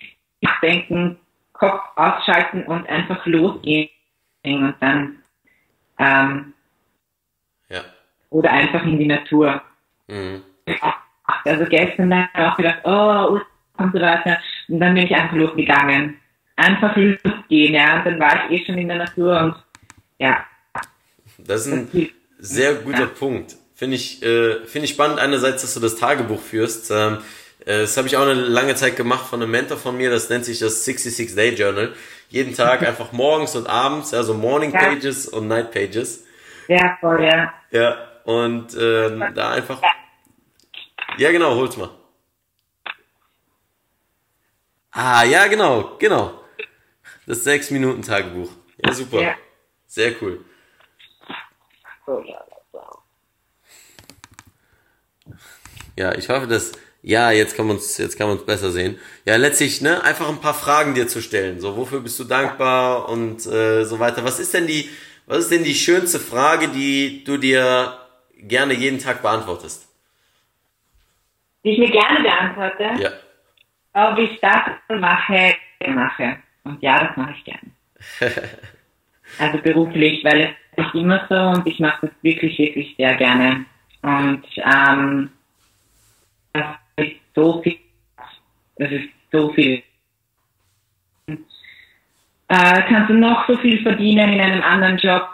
[0.61, 1.17] denken,
[1.53, 3.89] Kopf ausschalten und einfach losgehen
[4.43, 5.17] und dann
[5.99, 6.52] ähm.
[8.33, 9.61] Oder einfach in die Natur.
[10.07, 10.41] Mhm.
[11.45, 13.39] Also gestern dann auch gedacht, oh,
[13.77, 14.37] und so weiter.
[14.67, 16.19] Und dann bin ich einfach losgegangen.
[16.55, 17.97] Einfach losgehen, ja.
[17.97, 19.55] Und dann war ich eh schon in der Natur und
[20.19, 20.45] ja.
[21.37, 22.09] Das ist ein
[22.39, 23.55] sehr guter Punkt.
[23.75, 26.91] Finde ich, äh, finde ich spannend einerseits, dass du das Tagebuch führst.
[26.91, 27.17] Ähm,
[27.65, 30.29] Äh, Das habe ich auch eine lange Zeit gemacht von einem Mentor von mir, das
[30.29, 31.93] nennt sich das 66 Day Journal.
[32.29, 34.79] Jeden Tag einfach morgens und abends, also Morning Ja.
[34.79, 36.25] Pages und Night Pages.
[36.67, 37.53] Ja, voll, ja.
[37.71, 39.81] Ja, und ähm, da einfach.
[41.17, 41.89] Ja, genau, hol's mal.
[44.91, 46.39] Ah, ja, genau, genau.
[47.25, 48.49] Das 6-Minuten-Tagebuch.
[48.77, 49.21] Ja, super.
[49.21, 49.35] Ja.
[49.87, 50.43] Sehr cool.
[55.95, 56.73] Ja, ich hoffe, dass.
[57.05, 58.97] Ja, jetzt kann man uns jetzt kann man uns besser sehen.
[59.25, 61.59] Ja, letztlich ne einfach ein paar Fragen dir zu stellen.
[61.59, 64.23] So, wofür bist du dankbar und äh, so weiter.
[64.23, 64.89] Was ist denn die
[65.25, 67.97] was ist denn die schönste Frage, die du dir
[68.47, 69.89] gerne jeden Tag beantwortest?
[71.63, 73.11] Die ich mir gerne beantworte, Ja.
[73.93, 75.55] ob ich das mache,
[75.87, 76.37] mache.
[76.63, 77.71] Und ja, das mache ich gerne.
[79.39, 83.65] also beruflich, weil es ist immer so und ich mache das wirklich, wirklich sehr gerne.
[84.01, 85.29] Und ähm,
[86.51, 86.65] das
[86.97, 87.79] ist so viel,
[88.77, 89.83] das ist so viel.
[91.27, 95.27] Äh, kannst du noch so viel verdienen in einem anderen Job,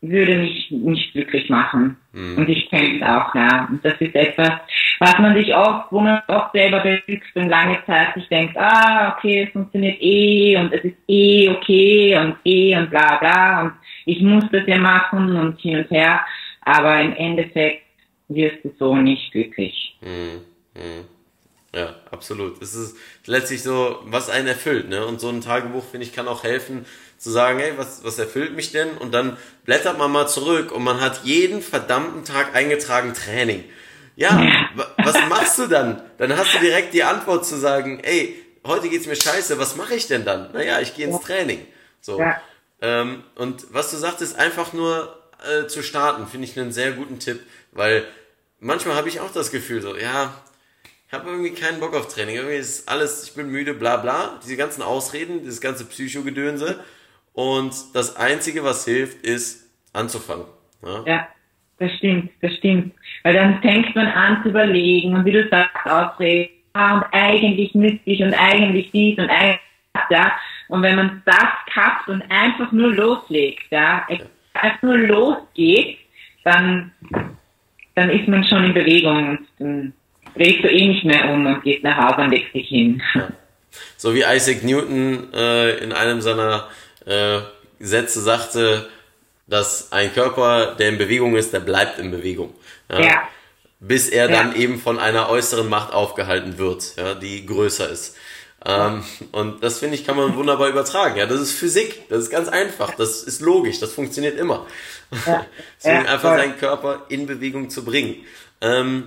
[0.00, 1.96] würde mich nicht glücklich machen.
[2.36, 3.68] Und ich kenne es auch, ja.
[3.70, 4.60] Und das ist etwas,
[5.00, 9.16] was man sich oft, wo man oft selber belügt und lange Zeit sich denkt, ah,
[9.16, 13.72] okay, es funktioniert eh und es ist eh okay und eh und bla bla und
[14.06, 16.20] ich muss das ja machen und hin und her.
[16.62, 17.82] Aber im Endeffekt
[18.28, 19.98] wirst du so nicht glücklich.
[21.74, 22.62] Ja, absolut.
[22.62, 22.96] Es ist
[23.26, 25.04] letztlich so, was einen erfüllt, ne?
[25.04, 26.86] Und so ein Tagebuch, finde ich, kann auch helfen,
[27.18, 28.96] zu sagen, hey, was, was erfüllt mich denn?
[28.96, 33.64] Und dann blättert man mal zurück und man hat jeden verdammten Tag eingetragen Training.
[34.16, 34.40] Ja,
[34.76, 36.02] wa- was machst du dann?
[36.16, 39.94] Dann hast du direkt die Antwort zu sagen, ey, heute geht's mir scheiße, was mache
[39.94, 40.50] ich denn dann?
[40.52, 41.66] Naja, ich gehe ins Training.
[42.00, 42.18] So.
[42.18, 42.40] Ja.
[42.80, 45.16] Ähm, und was du sagtest, einfach nur
[45.46, 47.40] äh, zu starten, finde ich einen sehr guten Tipp,
[47.72, 48.04] weil
[48.60, 50.32] manchmal habe ich auch das Gefühl so, ja,
[51.08, 52.36] ich habe irgendwie keinen Bock auf Training.
[52.36, 54.38] Irgendwie ist alles, ich bin müde, bla bla.
[54.44, 56.84] Diese ganzen Ausreden, dieses ganze Psychogedönse.
[57.32, 60.44] Und das Einzige, was hilft, ist anzufangen.
[60.84, 61.04] Ja?
[61.06, 61.28] Ja,
[61.78, 62.94] das stimmt, das stimmt.
[63.22, 67.74] Weil dann fängt man an zu überlegen und wie du sagst, ausreden, ah, und eigentlich
[67.74, 69.60] müsste ich und eigentlich dies und eigentlich
[69.94, 70.32] das, ja.
[70.68, 74.06] Und wenn man das kappt und einfach nur loslegt, ja,
[74.52, 76.00] einfach nur losgeht,
[76.44, 76.92] dann,
[77.94, 79.94] dann ist man schon in Bewegung und
[80.38, 83.02] drehst du eh nicht mehr um und geht nach Hause und legst dich hin.
[83.96, 86.68] So wie Isaac Newton äh, in einem seiner
[87.06, 87.40] äh,
[87.80, 88.88] Sätze sagte,
[89.46, 92.54] dass ein Körper, der in Bewegung ist, der bleibt in Bewegung.
[92.90, 93.22] Ja.
[93.80, 94.36] Bis er Ja.
[94.42, 98.16] dann eben von einer äußeren Macht aufgehalten wird, ja, die größer ist.
[98.66, 101.16] Ähm, und das finde ich, kann man wunderbar übertragen.
[101.16, 104.66] Ja, das ist Physik, das ist ganz einfach, das ist logisch, das funktioniert immer.
[105.10, 106.38] Deswegen Ja, einfach voll.
[106.38, 108.16] seinen Körper in Bewegung zu bringen.
[108.60, 109.04] Ähm,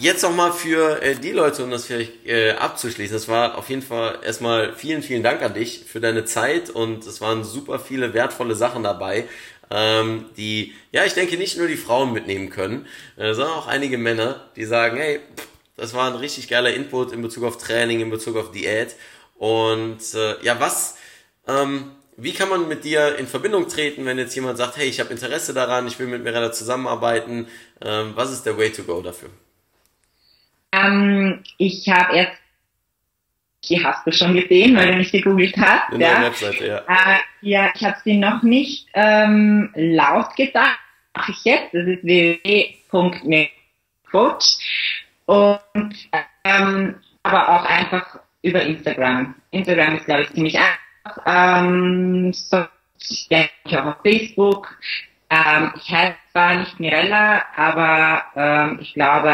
[0.00, 3.14] Jetzt nochmal für äh, die Leute, um das vielleicht äh, abzuschließen.
[3.14, 7.06] Es war auf jeden Fall erstmal vielen, vielen Dank an dich für deine Zeit und
[7.06, 9.28] es waren super viele wertvolle Sachen dabei,
[9.70, 12.86] ähm, die, ja, ich denke, nicht nur die Frauen mitnehmen können,
[13.18, 15.20] äh, sondern auch einige Männer, die sagen, hey,
[15.76, 18.96] das war ein richtig geiler Input in Bezug auf Training, in Bezug auf Diät.
[19.36, 20.96] Und äh, ja, was,
[21.46, 24.98] ähm, wie kann man mit dir in Verbindung treten, wenn jetzt jemand sagt, hey, ich
[24.98, 27.48] habe Interesse daran, ich will mit Mirella zusammenarbeiten?
[27.82, 29.28] Ähm, was ist der Way to go dafür?
[30.72, 32.38] Ähm, ich habe erst,
[33.68, 35.92] die hast du schon gesehen, weil du mich gegoogelt hast.
[35.92, 36.14] In ja.
[36.14, 36.78] der Webseite, ja.
[36.88, 40.78] Äh, ja, ich habe sie noch nicht ähm, laut gesagt.
[41.14, 41.74] Mache ich jetzt.
[41.74, 43.44] Das ist www.coach
[45.26, 45.94] und
[46.44, 49.34] ähm, aber auch einfach über Instagram.
[49.50, 51.22] Instagram ist glaube ich ziemlich einfach.
[51.26, 52.64] Ähm, so,
[52.98, 53.28] ich
[53.76, 54.76] auch auf Facebook.
[55.30, 59.32] Ähm, ich heiße zwar nicht Mirella, aber ähm, ich glaube,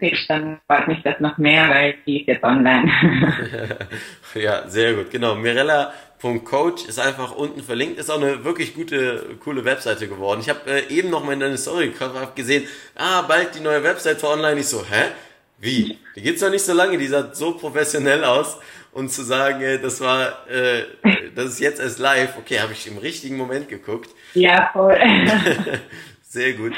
[0.00, 2.90] äh, dann freut mich das noch mehr, weil die ist jetzt online.
[4.34, 5.10] Ja, sehr gut.
[5.10, 5.34] Genau.
[5.34, 7.98] Mirella.coach ist einfach unten verlinkt.
[7.98, 10.40] Ist auch eine wirklich gute, coole Webseite geworden.
[10.40, 11.92] Ich habe äh, eben noch mal in deine Story
[12.34, 12.66] gesehen,
[12.96, 14.60] ah, bald die neue Webseite online.
[14.60, 15.10] Ich so, hä?
[15.58, 15.98] Wie?
[16.16, 16.96] Die gibt's noch nicht so lange.
[16.98, 18.58] Die sah so professionell aus.
[18.92, 20.84] Und zu sagen, äh, das war, äh,
[21.34, 22.36] das ist jetzt erst live.
[22.38, 24.10] Okay, habe ich im richtigen Moment geguckt.
[24.34, 24.98] ja, voll.
[26.22, 26.72] Sehr gut.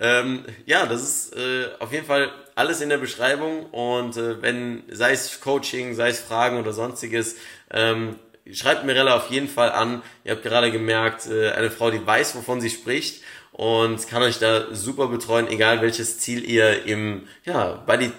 [0.00, 4.82] Ähm, ja, das ist äh, auf jeden Fall alles in der Beschreibung und äh, wenn,
[4.90, 7.36] sei es Coaching, sei es Fragen oder sonstiges,
[7.70, 8.16] ähm,
[8.52, 10.02] schreibt Mirella auf jeden Fall an.
[10.24, 13.22] Ihr habt gerade gemerkt, äh, eine Frau, die weiß, wovon sie spricht
[13.52, 18.10] und kann euch da super betreuen, egal welches Ziel ihr im, ja, Body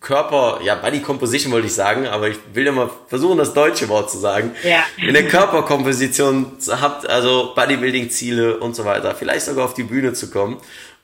[0.00, 3.88] Körper, ja, Body Composition wollte ich sagen, aber ich will ja mal versuchen, das deutsche
[3.88, 4.54] Wort zu sagen.
[4.62, 4.84] Ja.
[4.96, 10.30] In der Körperkomposition habt, also Bodybuilding-Ziele und so weiter, vielleicht sogar auf die Bühne zu
[10.30, 10.58] kommen.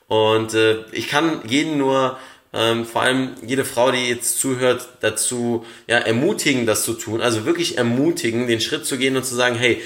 [0.07, 2.17] Und äh, ich kann jeden nur
[2.55, 7.21] ähm, vor allem jede Frau, die jetzt zuhört, dazu ja, ermutigen, das zu tun.
[7.21, 9.81] Also wirklich ermutigen, den Schritt zu gehen und zu sagen, hey,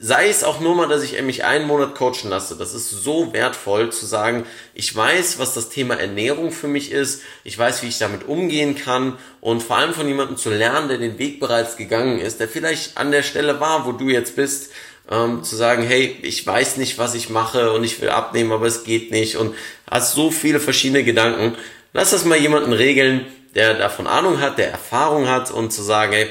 [0.00, 2.56] sei es auch nur mal, dass ich mich einen Monat coachen lasse.
[2.56, 7.20] Das ist so wertvoll zu sagen, ich weiß, was das Thema Ernährung für mich ist,
[7.44, 10.96] ich weiß, wie ich damit umgehen kann und vor allem von jemandem zu lernen, der
[10.96, 14.72] den Weg bereits gegangen ist, der vielleicht an der Stelle war, wo du jetzt bist,
[15.10, 18.66] ähm, zu sagen, hey, ich weiß nicht, was ich mache und ich will abnehmen, aber
[18.66, 19.54] es geht nicht und
[19.90, 21.56] hast so viele verschiedene Gedanken.
[21.92, 26.12] Lass das mal jemanden regeln, der davon Ahnung hat, der Erfahrung hat und zu sagen,
[26.12, 26.28] hey,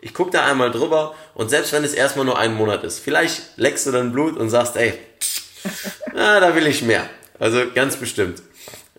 [0.00, 3.56] ich gucke da einmal drüber und selbst wenn es erstmal nur einen Monat ist, vielleicht
[3.56, 4.94] leckst du dann Blut und sagst, ey,
[6.14, 7.08] na, da will ich mehr.
[7.38, 8.42] Also ganz bestimmt.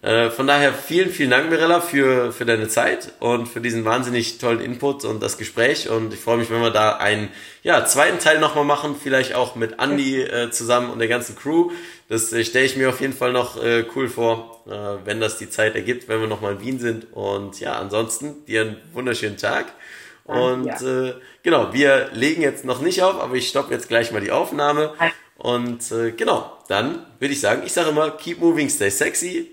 [0.03, 4.37] Äh, von daher vielen, vielen Dank, Mirella, für, für deine Zeit und für diesen wahnsinnig
[4.37, 5.89] tollen Input und das Gespräch.
[5.89, 7.29] Und ich freue mich, wenn wir da einen
[7.63, 11.71] ja, zweiten Teil nochmal machen, vielleicht auch mit Andy äh, zusammen und der ganzen Crew.
[12.09, 15.37] Das äh, stelle ich mir auf jeden Fall noch äh, cool vor, äh, wenn das
[15.37, 17.07] die Zeit ergibt, wenn wir nochmal in Wien sind.
[17.13, 19.67] Und ja, ansonsten dir einen wunderschönen Tag.
[20.25, 21.07] Und ja.
[21.07, 24.31] äh, genau, wir legen jetzt noch nicht auf, aber ich stoppe jetzt gleich mal die
[24.31, 24.93] Aufnahme.
[25.37, 29.52] Und äh, genau, dann würde ich sagen, ich sage immer, keep moving, stay sexy